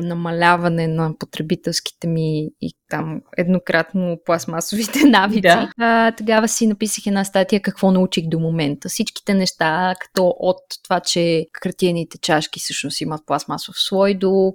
намаляване 0.02 0.86
на 0.86 1.15
потребителските 1.18 2.07
ми 2.07 2.48
и 2.61 2.72
там 2.88 3.20
еднократно 3.37 4.18
пластмасовите 4.24 5.05
навици. 5.05 5.40
Да. 5.40 5.70
А, 5.79 6.12
тогава 6.12 6.48
си 6.48 6.66
написах 6.66 7.07
една 7.07 7.24
статия 7.24 7.62
какво 7.62 7.90
научих 7.90 8.29
до 8.29 8.38
момента. 8.38 8.88
Всичките 8.88 9.35
неща, 9.35 9.94
като 10.00 10.35
от 10.38 10.57
това, 10.85 11.00
че 11.00 11.46
хартиените 11.62 12.18
чашки 12.18 12.61
всъщност 12.61 13.00
имат 13.00 13.26
пластмасов 13.26 13.74
слой, 13.79 14.14
до 14.14 14.52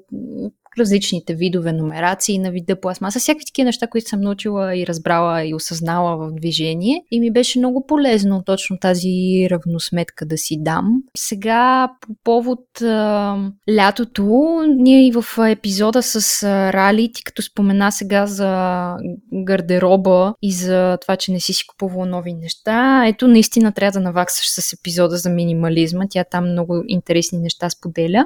различните 0.80 1.36
видове 1.36 1.74
номерации 1.74 2.40
на 2.40 2.52
вида 2.52 2.82
пластмаса, 2.82 3.20
всякакви 3.20 3.46
такива 3.46 3.66
неща, 3.66 3.88
които 3.88 4.10
съм 4.10 4.22
научила 4.22 4.76
и 4.76 4.88
разбрала 4.88 5.46
и 5.46 5.54
осъзнала 5.54 6.18
в 6.18 6.32
движение. 6.36 7.04
И 7.12 7.20
ми 7.20 7.32
беше 7.32 7.60
много 7.60 7.86
полезно 7.88 8.44
точно 8.46 8.78
тази 8.80 9.48
равносметка 9.52 10.26
да 10.26 10.38
си 10.38 10.58
дам. 10.60 11.04
Сега 11.18 11.90
по 12.02 12.14
повод 12.24 12.82
а, 12.82 13.38
лятото, 13.76 14.58
ние 14.78 15.08
и 15.08 15.12
в 15.12 15.26
епизода 15.50 16.04
с 16.04 16.44
а, 16.44 16.74
Рали, 16.74 17.12
ти 17.14 17.24
като 17.24 17.42
спомена 17.42 17.92
сега 17.92 18.26
за 18.26 18.96
гардероба 19.34 20.34
и 20.42 20.52
за 20.52 20.98
това, 21.02 21.16
че 21.16 21.32
не 21.32 21.40
си 21.40 21.54
си 21.54 21.68
купувала 21.68 22.06
нови 22.06 22.34
неща, 22.34 23.04
ето 23.08 23.28
наистина 23.28 23.72
трябва 23.72 24.00
да 24.00 24.04
наваксаш 24.04 24.50
с 24.50 24.74
епизода 24.74 25.18
за 25.18 25.30
минимализма. 25.30 26.06
Тя 26.10 26.24
там 26.24 26.52
много 26.52 26.84
интересни 26.88 27.40
неща 27.40 27.70
споделя. 27.70 28.26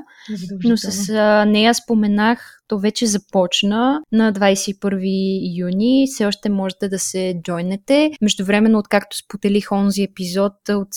Но 0.64 0.78
с 0.78 1.10
а, 1.10 1.46
нея 1.46 1.74
Stanach 2.36 2.65
то 2.68 2.80
вече 2.80 3.06
започна 3.06 4.02
на 4.12 4.34
21 4.34 5.58
юни. 5.58 6.08
Все 6.08 6.26
още 6.26 6.50
можете 6.50 6.90
да 6.90 7.00
се 7.00 7.40
джойнете. 7.44 8.12
Междувременно, 8.22 8.80
откакто 8.80 9.18
споделих 9.18 9.72
онзи 9.72 10.04
епизод 10.04 10.54
от 10.70 10.90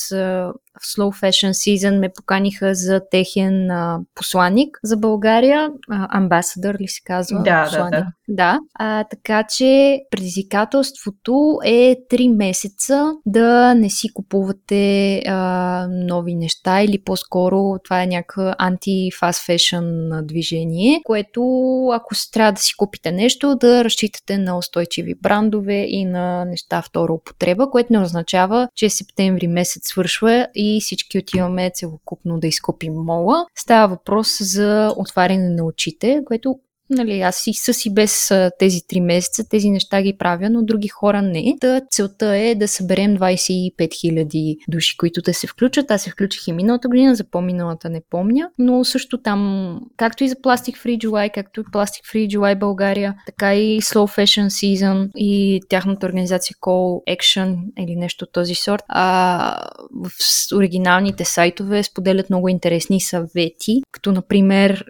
в 0.80 0.86
Slow 0.86 1.22
Fashion 1.22 1.50
Season 1.50 1.98
ме 1.98 2.08
поканиха 2.08 2.74
за 2.74 3.00
техен 3.10 3.70
а, 3.70 4.00
посланник 4.14 4.78
за 4.84 4.96
България. 4.96 5.70
Амбасадър 5.88 6.76
ли 6.80 6.88
се 6.88 7.00
казва? 7.04 7.42
Да, 7.42 7.64
посланник. 7.64 7.90
да, 7.90 7.98
да. 7.98 8.12
Да, 8.30 8.58
а, 8.74 9.04
така 9.04 9.44
че 9.56 10.00
предизвикателството 10.10 11.58
е 11.64 11.96
3 12.10 12.36
месеца 12.36 13.12
да 13.26 13.74
не 13.74 13.90
си 13.90 14.08
купувате 14.14 15.22
а, 15.26 15.86
нови 15.90 16.34
неща 16.34 16.82
или 16.82 17.02
по-скоро 17.04 17.78
това 17.84 18.02
е 18.02 18.06
някакъв 18.06 18.54
анти-фаст 18.58 19.46
фешън 19.46 20.10
движение, 20.22 21.00
което 21.04 21.57
ако 21.92 22.14
трябва 22.32 22.52
да 22.52 22.60
си 22.60 22.74
купите 22.76 23.12
нещо, 23.12 23.54
да 23.54 23.84
разчитате 23.84 24.38
на 24.38 24.58
устойчиви 24.58 25.14
брандове 25.14 25.86
и 25.88 26.04
на 26.04 26.44
неща 26.44 26.82
втора 26.82 27.12
употреба, 27.12 27.70
което 27.70 27.92
не 27.92 27.98
означава, 27.98 28.68
че 28.74 28.90
септември 28.90 29.46
месец 29.46 29.88
свършва 29.88 30.46
и 30.54 30.80
всички 30.80 31.18
отиваме 31.18 31.70
целокупно 31.74 32.40
да 32.40 32.46
изкупим 32.46 32.94
мола. 32.94 33.46
Става 33.54 33.88
въпрос 33.88 34.38
за 34.40 34.94
отваряне 34.96 35.48
на 35.48 35.64
очите, 35.64 36.22
което 36.26 36.58
Нали, 36.90 37.20
аз 37.20 37.46
и 37.46 37.54
с 37.54 37.86
и 37.86 37.94
без 37.94 38.32
тези 38.58 38.80
три 38.88 39.00
месеца 39.00 39.48
тези 39.48 39.70
неща 39.70 40.02
ги 40.02 40.16
правя, 40.18 40.50
но 40.50 40.62
други 40.62 40.88
хора 40.88 41.22
не. 41.22 41.56
Та 41.60 41.80
целта 41.90 42.36
е 42.36 42.54
да 42.54 42.68
съберем 42.68 43.16
25 43.16 43.74
000 43.78 44.56
души, 44.68 44.96
които 44.96 45.22
да 45.22 45.34
се 45.34 45.46
включат. 45.46 45.90
Аз 45.90 46.02
се 46.02 46.10
включих 46.10 46.48
и 46.48 46.52
миналата 46.52 46.88
година, 46.88 47.14
за 47.14 47.24
по-миналата 47.24 47.90
не 47.90 48.02
помня, 48.10 48.50
но 48.58 48.84
също 48.84 49.18
там, 49.18 49.80
както 49.96 50.24
и 50.24 50.28
за 50.28 50.34
Plastic 50.34 50.76
Free 50.76 50.98
July, 50.98 51.30
както 51.34 51.60
и 51.60 51.64
Plastic 51.64 52.14
Free 52.14 52.36
July 52.36 52.58
България, 52.58 53.14
така 53.26 53.54
и 53.54 53.80
Slow 53.80 54.18
Fashion 54.18 54.46
Season 54.46 55.10
и 55.16 55.60
тяхната 55.68 56.06
организация 56.06 56.56
Call 56.56 57.16
Action 57.16 57.56
или 57.78 57.96
нещо 57.96 58.24
от 58.24 58.32
този 58.32 58.54
сорт. 58.54 58.82
А, 58.88 59.70
в 59.94 60.10
оригиналните 60.56 61.24
сайтове 61.24 61.82
споделят 61.82 62.30
много 62.30 62.48
интересни 62.48 63.00
съвети, 63.00 63.82
като 63.92 64.12
например 64.12 64.84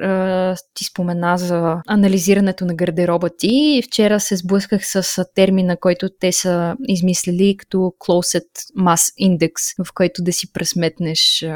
ти 0.74 0.84
спомена 0.84 1.38
за 1.38 1.76
анализирането 1.88 2.64
на 2.64 2.74
гардероба 2.74 3.30
ти. 3.38 3.82
Вчера 3.86 4.20
се 4.20 4.36
сблъсках 4.36 4.86
с 4.86 5.24
термина, 5.34 5.76
който 5.76 6.08
те 6.20 6.32
са 6.32 6.76
измислили 6.88 7.56
като 7.56 7.76
Closet 7.78 8.48
Mass 8.78 9.28
Index, 9.28 9.84
в 9.84 9.94
който 9.94 10.22
да 10.22 10.32
си 10.32 10.52
пресметнеш 10.52 11.46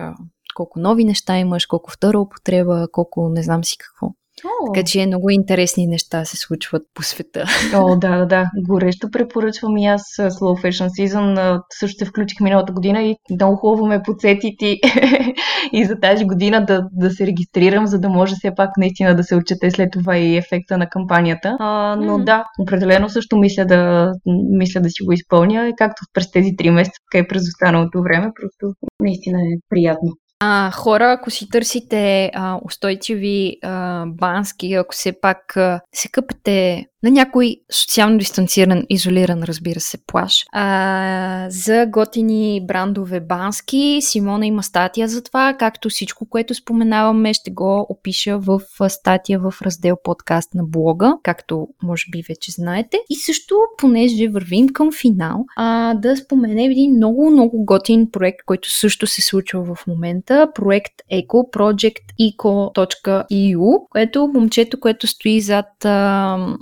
колко 0.55 0.81
нови 0.81 1.05
неща 1.05 1.39
имаш, 1.39 1.67
колко 1.67 1.91
втора 1.91 2.21
употреба, 2.21 2.89
колко 2.93 3.29
не 3.29 3.43
знам 3.43 3.65
си 3.65 3.77
какво. 3.79 4.09
О. 4.45 4.73
Така 4.73 4.87
че 4.87 5.07
много 5.07 5.31
интересни 5.31 5.87
неща 5.87 6.25
се 6.25 6.37
случват 6.37 6.83
по 6.95 7.03
света. 7.03 7.45
О, 7.75 7.97
да, 7.97 8.19
да, 8.19 8.27
да. 8.27 8.51
Горещо 8.69 9.11
препоръчвам 9.11 9.77
и 9.77 9.87
аз 9.87 10.03
Slow 10.03 10.65
Fashion 10.65 10.89
Season. 10.89 11.61
Също 11.81 11.99
се 11.99 12.05
включих 12.05 12.41
миналата 12.41 12.73
година 12.73 13.03
и 13.03 13.17
много 13.31 13.57
хубаво 13.57 13.87
ме 13.87 14.03
подсети 14.03 14.57
ти 14.59 14.81
и 15.73 15.85
за 15.85 16.01
тази 16.01 16.25
година 16.25 16.65
да, 16.67 16.89
да 16.93 17.11
се 17.11 17.27
регистрирам, 17.27 17.87
за 17.87 17.99
да 17.99 18.09
може 18.09 18.35
все 18.35 18.55
пак 18.57 18.71
наистина 18.77 19.17
да 19.17 19.25
се 19.25 19.37
отчете 19.37 19.71
след 19.71 19.93
това 19.93 20.19
и 20.19 20.37
ефекта 20.37 20.79
на 20.79 20.89
кампанията. 20.89 21.57
А, 21.61 21.97
но 21.97 22.19
mm-hmm. 22.19 22.25
да, 22.25 22.45
определено 22.61 23.09
също 23.09 23.37
мисля 23.37 23.65
да, 23.65 24.13
мисля 24.59 24.81
да 24.81 24.91
си 24.91 25.05
го 25.05 25.13
изпълня, 25.13 25.73
както 25.79 26.03
през 26.15 26.31
тези 26.31 26.57
три 26.59 26.71
месеца, 26.71 26.99
така 27.13 27.25
и 27.25 27.29
през 27.29 27.43
останалото 27.43 28.03
време. 28.03 28.31
Просто 28.41 28.77
наистина 29.01 29.39
е 29.41 29.61
приятно. 29.69 30.13
А, 30.45 30.71
хора, 30.71 31.13
ако 31.13 31.31
си 31.31 31.49
търсите 31.49 32.31
а, 32.35 32.59
устойчиви 32.65 33.57
а, 33.63 34.05
бански, 34.07 34.73
ако 34.75 34.95
все 34.95 35.21
пак 35.21 35.57
а, 35.57 35.81
се 35.95 36.09
къпете 36.09 36.87
на 37.03 37.11
някой 37.11 37.57
социално 37.73 38.19
дистанциран, 38.19 38.83
изолиран, 38.89 39.43
разбира 39.43 39.81
се, 39.81 39.99
плаш. 40.07 40.45
А, 40.53 41.47
за 41.51 41.87
готини 41.87 42.67
брандове 42.67 43.21
бански, 43.21 43.99
Симона 44.01 44.47
има 44.47 44.63
статия 44.63 45.09
за 45.09 45.23
това, 45.23 45.57
както 45.59 45.89
всичко, 45.89 46.29
което 46.29 46.55
споменаваме, 46.55 47.35
ще 47.35 47.51
го 47.51 47.87
опиша 47.89 48.39
в 48.39 48.61
статия 48.89 49.41
в 49.41 49.55
раздел 49.63 49.97
подкаст 50.05 50.55
на 50.55 50.65
блога, 50.65 51.15
както 51.23 51.69
може 51.83 52.05
би 52.11 52.23
вече 52.29 52.53
знаете. 52.53 52.99
И 53.11 53.17
също, 53.17 53.55
понеже 53.79 54.29
вървим 54.29 54.69
към 54.69 54.93
финал, 54.93 55.45
а, 55.57 55.95
да 55.95 56.17
споменем 56.17 56.71
един 56.71 56.93
много, 56.93 57.31
много 57.31 57.65
готин 57.65 58.11
проект, 58.13 58.39
който 58.47 58.71
също 58.71 59.07
се 59.07 59.23
случва 59.23 59.75
в 59.75 59.87
момента. 59.87 60.49
Проект 60.55 60.93
Eco, 61.13 61.57
Project 61.57 62.03
Eco.eu, 62.21 63.89
което 63.91 64.31
момчето, 64.35 64.81
което 64.81 65.07
стои 65.07 65.41
зад 65.41 65.85
а, 65.85 66.57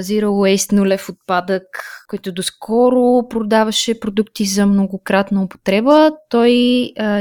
Zero 0.00 0.26
Waste, 0.26 0.72
нулев 0.72 1.08
отпадък, 1.08 1.64
който 2.08 2.32
доскоро 2.32 3.28
продаваше 3.28 4.00
продукти 4.00 4.44
за 4.44 4.66
многократна 4.66 5.42
употреба, 5.42 6.12
той 6.28 6.52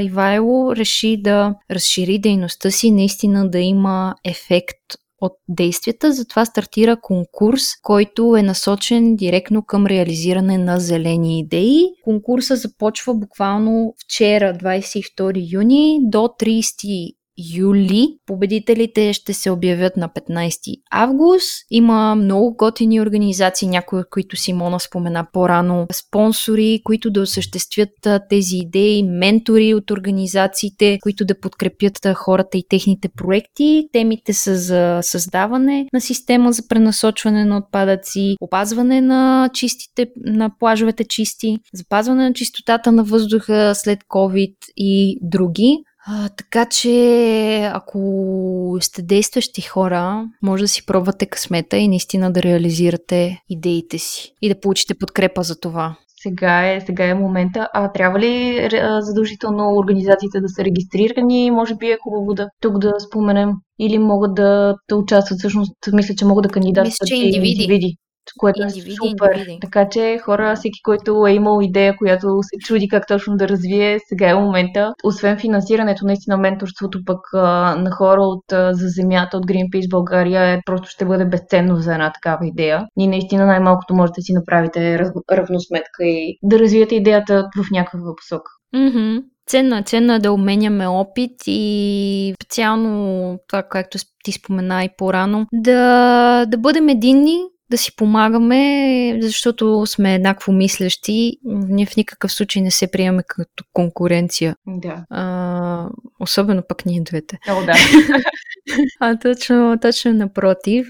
Ивайло 0.01 0.75
реши 0.75 1.21
да 1.21 1.55
разшири 1.71 2.19
дейността 2.19 2.71
си, 2.71 2.91
наистина 2.91 3.49
да 3.49 3.59
има 3.59 4.15
ефект 4.25 4.77
от 5.21 5.33
действията, 5.49 6.13
затова 6.13 6.45
стартира 6.45 6.97
конкурс, 7.01 7.63
който 7.83 8.35
е 8.35 8.43
насочен 8.43 9.15
директно 9.15 9.63
към 9.63 9.85
реализиране 9.85 10.57
на 10.57 10.79
зелени 10.79 11.39
идеи. 11.39 11.85
Конкурса 12.03 12.55
започва 12.55 13.13
буквално 13.13 13.93
вчера, 14.03 14.53
22 14.53 15.53
юни, 15.53 15.99
до 16.03 16.17
30 16.17 17.13
юли. 17.55 18.07
Победителите 18.25 19.13
ще 19.13 19.33
се 19.33 19.51
обявят 19.51 19.97
на 19.97 20.09
15 20.09 20.81
август. 20.91 21.65
Има 21.71 22.15
много 22.15 22.55
готини 22.55 23.01
организации, 23.01 23.67
някои 23.67 23.99
от 23.99 24.09
които 24.09 24.37
Симона 24.37 24.79
спомена 24.79 25.27
по-рано, 25.33 25.87
спонсори, 25.93 26.81
които 26.83 27.11
да 27.11 27.21
осъществят 27.21 27.89
тези 28.29 28.57
идеи, 28.57 29.03
ментори 29.03 29.73
от 29.73 29.91
организациите, 29.91 30.97
които 31.01 31.25
да 31.25 31.39
подкрепят 31.39 32.07
хората 32.15 32.57
и 32.57 32.63
техните 32.69 33.09
проекти. 33.09 33.87
Темите 33.93 34.33
са 34.33 34.55
за 34.57 34.99
създаване 35.01 35.85
на 35.93 36.01
система 36.01 36.51
за 36.51 36.67
пренасочване 36.67 37.45
на 37.45 37.57
отпадъци, 37.57 38.35
опазване 38.41 39.01
на 39.01 39.49
чистите, 39.53 40.07
на 40.25 40.51
плажовете 40.59 41.03
чисти, 41.03 41.57
запазване 41.73 42.23
на 42.23 42.33
чистотата 42.33 42.91
на 42.91 43.03
въздуха 43.03 43.71
след 43.75 43.99
COVID 44.03 44.55
и 44.77 45.19
други. 45.21 45.83
А, 46.07 46.29
така 46.29 46.65
че, 46.65 47.71
ако 47.73 48.77
сте 48.81 49.01
действащи 49.01 49.61
хора, 49.61 50.25
може 50.41 50.63
да 50.63 50.67
си 50.67 50.85
пробвате 50.85 51.25
късмета 51.25 51.77
и 51.77 51.87
наистина 51.87 52.31
да 52.31 52.43
реализирате 52.43 53.41
идеите 53.49 53.97
си 53.97 54.33
и 54.41 54.49
да 54.49 54.59
получите 54.59 54.93
подкрепа 54.99 55.43
за 55.43 55.59
това. 55.59 55.95
Сега 56.23 56.71
е, 56.71 56.81
сега 56.81 57.05
е 57.05 57.13
момента. 57.13 57.67
А 57.73 57.91
трябва 57.91 58.19
ли 58.19 58.59
задължително 58.99 59.75
организациите 59.77 60.39
да 60.39 60.49
са 60.49 60.63
регистрирани? 60.63 61.51
Може 61.51 61.75
би 61.75 61.87
е 61.87 61.97
хубаво 62.03 62.33
да 62.33 62.47
тук 62.61 62.79
да 62.79 62.93
споменем. 62.99 63.49
Или 63.79 63.97
могат 63.99 64.35
да, 64.35 64.75
да 64.89 64.95
участват, 64.95 65.39
всъщност, 65.39 65.73
мисля, 65.93 66.15
че 66.15 66.25
могат 66.25 66.43
да 66.43 66.49
кандидатстват 66.49 67.09
и 67.09 67.15
индивиди. 67.15 67.49
индивиди 67.49 67.97
което 68.37 68.63
е 68.63 68.69
супер. 68.69 69.35
Индивиди. 69.35 69.57
Така 69.61 69.89
че 69.89 70.17
хора, 70.23 70.55
всеки, 70.55 70.81
който 70.83 71.27
е 71.27 71.31
имал 71.31 71.59
идея, 71.61 71.97
която 71.97 72.27
се 72.41 72.57
чуди 72.65 72.87
как 72.87 73.07
точно 73.07 73.37
да 73.37 73.47
развие, 73.47 73.99
сега 74.09 74.29
е 74.29 74.35
момента. 74.35 74.93
Освен 75.03 75.37
финансирането, 75.37 76.05
наистина 76.05 76.37
менторството 76.37 76.99
пък 77.05 77.19
а, 77.33 77.75
на 77.75 77.91
хора 77.91 78.21
от 78.21 78.51
а, 78.51 78.73
за 78.73 78.87
земята, 78.87 79.37
от 79.37 79.45
Greenpeace 79.45 79.89
България 79.89 80.43
е, 80.43 80.61
просто 80.65 80.89
ще 80.89 81.05
бъде 81.05 81.25
безценно 81.25 81.75
за 81.75 81.93
една 81.93 82.11
такава 82.11 82.47
идея. 82.47 82.85
И 82.97 83.07
наистина 83.07 83.45
най-малкото 83.45 83.93
можете 83.93 84.19
да 84.19 84.23
си 84.23 84.33
направите 84.33 84.99
раз, 84.99 85.11
равносметка 85.31 86.03
и 86.03 86.37
да 86.43 86.59
развиете 86.59 86.95
идеята 86.95 87.49
в 87.57 87.71
някаква 87.71 88.15
посока. 88.15 88.51
Mm-hmm. 88.75 89.23
Ценно 89.47 89.77
е, 89.77 89.83
ценно 89.83 90.13
е 90.13 90.19
да 90.19 90.31
обменяме 90.31 90.87
опит 90.87 91.31
и 91.47 92.33
специално 92.43 93.37
това, 93.47 93.63
както 93.63 93.97
ти 94.23 94.31
спомена 94.31 94.83
и 94.83 94.89
по-рано, 94.97 95.45
да, 95.53 96.45
да 96.45 96.57
бъдем 96.57 96.89
единни, 96.89 97.37
да 97.71 97.77
си 97.77 97.95
помагаме, 97.95 99.19
защото 99.21 99.83
сме 99.85 100.15
еднакво 100.15 100.51
мислещи. 100.51 101.37
Ние 101.45 101.85
в 101.85 101.95
никакъв 101.95 102.31
случай 102.31 102.61
не 102.61 102.71
се 102.71 102.91
приемаме 102.91 103.23
като 103.27 103.63
конкуренция. 103.73 104.55
Да. 104.67 105.05
А, 105.09 105.87
особено 106.19 106.63
пък 106.69 106.85
ние 106.85 107.01
двете. 107.01 107.37
О, 107.49 107.65
да. 107.65 107.73
а 108.99 109.19
точно, 109.19 109.77
точно 109.81 110.13
напротив, 110.13 110.87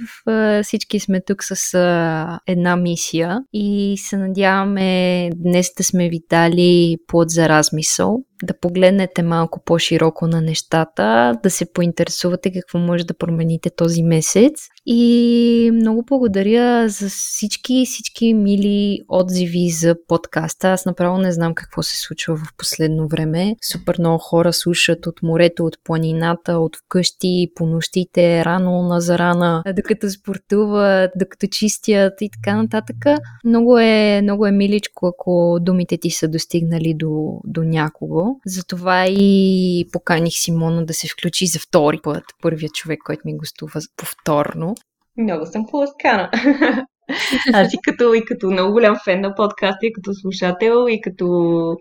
всички 0.64 0.99
сме 0.99 1.22
тук 1.22 1.43
с 1.43 1.78
една 2.47 2.76
мисия 2.76 3.39
и 3.53 3.95
се 3.97 4.18
надяваме 4.18 5.30
днес 5.36 5.74
да 5.78 5.84
сме 5.84 6.10
ви 6.10 6.20
дали 6.30 6.97
плод 7.08 7.30
за 7.30 7.49
размисъл 7.49 8.24
да 8.44 8.54
погледнете 8.60 9.24
малко 9.24 9.62
по-широко 9.66 10.28
на 10.28 10.42
нещата, 10.42 11.34
да 11.44 11.50
се 11.50 11.74
поинтересувате 11.74 12.52
какво 12.52 12.78
може 12.80 13.04
да 13.04 13.14
промените 13.14 13.70
този 13.70 14.04
месец. 14.04 14.68
И 14.86 15.72
много 15.74 16.04
благодаря 16.08 16.90
за 16.90 17.10
всички, 17.10 17.84
всички 17.86 18.34
мили 18.34 19.00
отзиви 19.10 19.70
за 19.70 19.96
подкаста. 20.08 20.68
Аз 20.68 20.86
направо 20.86 21.18
не 21.18 21.32
знам 21.32 21.56
какво 21.56 21.84
се 21.84 22.02
случва 22.02 22.36
в 22.36 22.54
последно 22.58 23.08
време. 23.08 23.56
Супер 23.72 23.96
много 24.00 24.18
хора 24.18 24.54
слушат 24.54 25.08
от 25.08 25.24
морето, 25.24 25.66
от 25.66 25.78
планината, 25.84 26.58
от 26.58 26.76
вкъщи, 26.76 27.52
по 27.56 27.66
нощите, 27.66 28.46
рано 28.46 28.84
на 28.84 29.02
зарана, 29.02 29.64
докато 29.76 30.10
спортуват, 30.10 31.12
докато 31.16 31.48
чистят 31.48 32.14
и 32.22 32.30
така 32.30 32.56
нататък. 32.56 32.96
Много 33.46 33.80
е, 33.80 34.22
много 34.24 34.46
е 34.46 34.52
миличко, 34.52 35.08
ако 35.08 35.58
думите 35.62 35.98
ти 35.98 36.12
са 36.12 36.28
достигнали 36.28 36.94
до, 36.94 37.40
до 37.46 37.64
някого. 37.64 38.28
Затова 38.45 39.05
и 39.07 39.86
поканих 39.91 40.34
Симона 40.34 40.86
да 40.86 40.93
се 40.93 41.07
включи 41.07 41.45
за 41.45 41.59
втори 41.59 41.99
път. 42.03 42.23
Първият 42.41 42.73
човек, 42.73 42.99
който 43.05 43.21
ми 43.25 43.38
гостува 43.38 43.80
повторно. 43.97 44.75
Много 45.17 45.45
съм 45.45 45.65
поласкана. 45.71 46.30
Аз 47.53 47.73
и 47.73 47.77
като, 47.84 48.13
и 48.13 48.25
като 48.25 48.51
много 48.51 48.71
голям 48.71 48.95
фен 49.05 49.21
на 49.21 49.36
подкаста, 49.36 49.86
и 49.86 49.93
като 49.93 50.13
слушател, 50.13 50.86
и 50.89 51.01
като, 51.01 51.25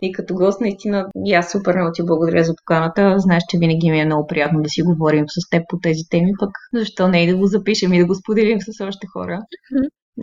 и 0.03 0.13
като 0.13 0.35
гост, 0.35 0.61
наистина, 0.61 1.07
и 1.27 1.35
аз 1.35 1.51
супер 1.53 1.75
много 1.75 1.93
ти 1.95 2.03
благодаря 2.05 2.45
за 2.45 2.55
поканата. 2.57 3.15
Знаеш, 3.19 3.43
че 3.49 3.59
винаги 3.59 3.91
ми 3.91 4.01
е 4.01 4.05
много 4.05 4.27
приятно 4.27 4.63
да 4.63 4.69
си 4.69 4.83
говорим 4.83 5.25
с 5.29 5.51
теб 5.51 5.63
по 5.69 5.79
тези 5.83 6.03
теми, 6.11 6.33
пък 6.41 6.51
защо 6.75 7.09
не 7.09 7.23
и 7.23 7.27
да 7.27 7.37
го 7.37 7.47
запишем 7.47 7.93
и 7.93 7.99
да 7.99 8.07
го 8.07 8.15
споделим 8.15 8.59
с 8.61 8.85
още 8.85 9.07
хора. 9.13 9.39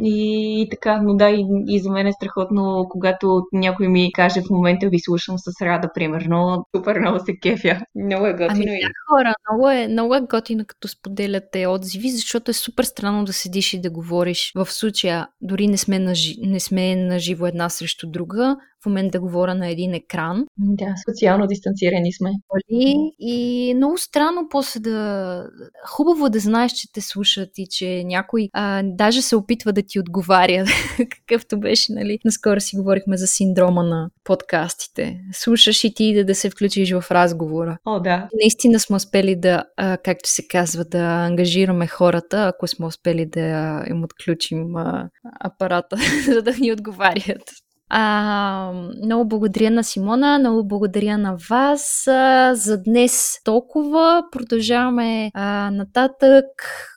И, 0.04 0.62
и 0.62 0.70
така, 0.70 1.02
но 1.02 1.16
да, 1.16 1.30
и, 1.30 1.46
и 1.68 1.80
за 1.80 1.92
мен 1.92 2.08
е 2.08 2.14
страхотно, 2.14 2.88
когато 2.90 3.42
някой 3.54 3.88
ми 3.88 4.12
каже 4.14 4.42
в 4.42 4.50
момента 4.50 4.90
ви 4.90 5.00
слушам 5.00 5.38
с 5.38 5.62
рада, 5.62 5.90
примерно, 5.94 6.66
супер 6.76 7.00
много 7.00 7.20
се 7.20 7.40
кефя. 7.40 7.80
Много 7.96 8.26
е 8.26 8.32
готино. 8.32 8.52
Ами, 8.52 8.66
да, 8.66 8.88
хора, 9.10 9.34
много 9.50 9.70
е, 9.70 9.88
много 9.88 10.16
е 10.16 10.22
готино, 10.22 10.66
като 10.68 10.88
споделяте 10.88 11.68
отзиви, 11.68 12.10
защото 12.10 12.52
е 12.52 12.54
супер 12.54 12.84
странно 12.84 13.26
да 13.26 13.34
седиш 13.34 13.74
и 13.74 13.82
да 13.82 13.90
говориш. 13.90 14.52
В 14.56 14.66
случая, 14.66 15.28
дори 15.42 15.68
не 15.68 15.78
сме, 15.78 16.00
на, 16.00 16.14
не 16.42 16.60
сме 16.60 16.96
на 16.96 17.20
живо 17.20 17.48
една 17.48 17.70
срещу 17.70 18.08
друга, 18.08 18.58
в 18.86 18.88
момента 18.88 19.12
да 19.16 19.22
говоря 19.22 19.56
на 19.56 19.70
един 19.70 19.94
екран. 19.94 20.46
Да, 20.58 20.94
социално 21.10 21.48
дистанцирани 21.48 22.14
сме. 22.14 22.30
И 23.20 23.74
много 23.76 23.98
странно 23.98 24.48
после 24.50 24.80
да... 24.80 25.50
Хубаво 25.88 26.30
да 26.30 26.40
знаеш, 26.40 26.72
че 26.72 26.92
те 26.94 27.02
слушат 27.02 27.50
и 27.58 27.68
че 27.72 28.04
някой 28.04 28.50
а, 28.54 28.84
даже 28.86 29.22
се 29.22 29.36
опитва 29.36 29.74
да 29.74 29.82
ти 29.82 30.00
отговаря, 30.00 30.66
какъвто 30.98 31.60
беше, 31.60 31.94
нали? 31.94 32.20
Наскоро 32.26 32.60
си 32.60 32.76
говорихме 32.76 33.18
за 33.18 33.28
синдрома 33.28 33.84
на 33.84 34.10
подкастите. 34.24 35.20
Слушаш 35.34 35.84
и 35.84 35.94
ти 35.94 36.14
да, 36.14 36.26
да 36.26 36.36
се 36.36 36.50
включиш 36.50 36.92
в 36.92 37.12
разговора. 37.12 37.78
О, 37.86 38.00
да. 38.00 38.28
Наистина 38.42 38.80
сме 38.80 38.96
успели 38.96 39.36
да, 39.36 39.64
а, 39.78 39.98
както 39.98 40.30
се 40.30 40.48
казва, 40.48 40.86
да 40.86 41.00
ангажираме 41.00 41.88
хората, 41.88 42.52
ако 42.56 42.68
сме 42.68 42.86
успели 42.86 43.26
да 43.26 43.84
им 43.90 44.04
отключим 44.04 44.76
а, 44.76 45.10
апарата, 45.40 45.98
за 46.34 46.42
да 46.42 46.54
ни 46.60 46.72
отговарят. 46.72 47.65
А, 47.90 48.72
много 49.04 49.26
благодаря 49.26 49.72
на 49.72 49.84
Симона, 49.84 50.40
много 50.40 50.68
благодаря 50.68 51.18
на 51.18 51.38
вас. 51.50 52.08
А, 52.08 52.56
за 52.56 52.84
днес 52.84 53.40
толкова. 53.44 54.24
Продължаваме 54.32 55.32
а, 55.34 55.72
нататък 55.72 56.46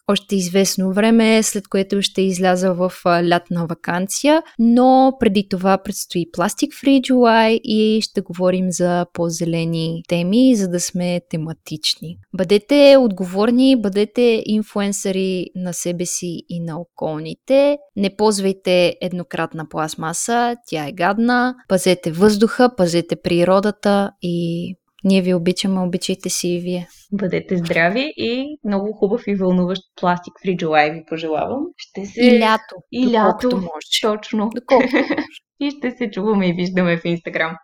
още 0.08 0.36
известно 0.36 0.92
време, 0.92 1.42
след 1.42 1.68
което 1.68 2.02
ще 2.02 2.22
изляза 2.22 2.74
в 2.74 2.92
лятна 3.06 3.66
вакансия, 3.66 4.42
но 4.58 5.12
преди 5.20 5.48
това 5.48 5.78
предстои 5.78 6.26
Plastic 6.36 6.68
Free 6.68 7.00
July 7.00 7.60
и 7.64 8.00
ще 8.02 8.20
говорим 8.20 8.70
за 8.70 9.06
по-зелени 9.12 10.02
теми, 10.08 10.56
за 10.56 10.68
да 10.68 10.80
сме 10.80 11.20
тематични. 11.30 12.16
Бъдете 12.36 12.96
отговорни, 12.98 13.80
бъдете 13.80 14.42
инфуенсъри 14.46 15.46
на 15.54 15.72
себе 15.72 16.06
си 16.06 16.42
и 16.48 16.60
на 16.60 16.80
околните. 16.80 17.78
Не 17.96 18.16
ползвайте 18.16 18.94
еднократна 19.00 19.68
пластмаса, 19.68 20.56
тя 20.66 20.88
е 20.88 20.92
гадна. 20.92 21.54
Пазете 21.68 22.12
въздуха, 22.12 22.70
пазете 22.76 23.16
природата 23.16 24.10
и 24.22 24.74
ние 25.04 25.22
ви 25.22 25.34
обичаме, 25.34 25.80
обичайте 25.80 26.30
си 26.30 26.48
и 26.48 26.60
вие. 26.60 26.88
Бъдете 27.12 27.56
здрави 27.56 28.12
и 28.16 28.58
много 28.64 28.92
хубав 28.92 29.22
и 29.26 29.34
вълнуващ 29.34 29.82
пластик 30.00 30.34
фри 30.42 30.56
July 30.56 30.92
ви 30.92 31.04
пожелавам. 31.08 31.62
Ще 31.76 32.06
се... 32.06 32.20
И 32.26 32.40
лято. 32.40 32.74
И 32.92 33.12
лято. 33.12 33.56
Може. 33.56 34.00
Точно. 34.02 34.50
Доколкото 34.54 34.96
и 35.60 35.70
ще 35.70 35.90
се 35.90 36.10
чуваме 36.10 36.48
и 36.48 36.52
виждаме 36.52 36.96
в 36.96 37.04
Инстаграм. 37.04 37.56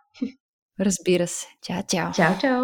Разбира 0.79 1.27
се. 1.27 1.47
Чао, 1.61 1.83
чао. 1.87 2.11
Чао, 2.13 2.39
чао. 2.41 2.63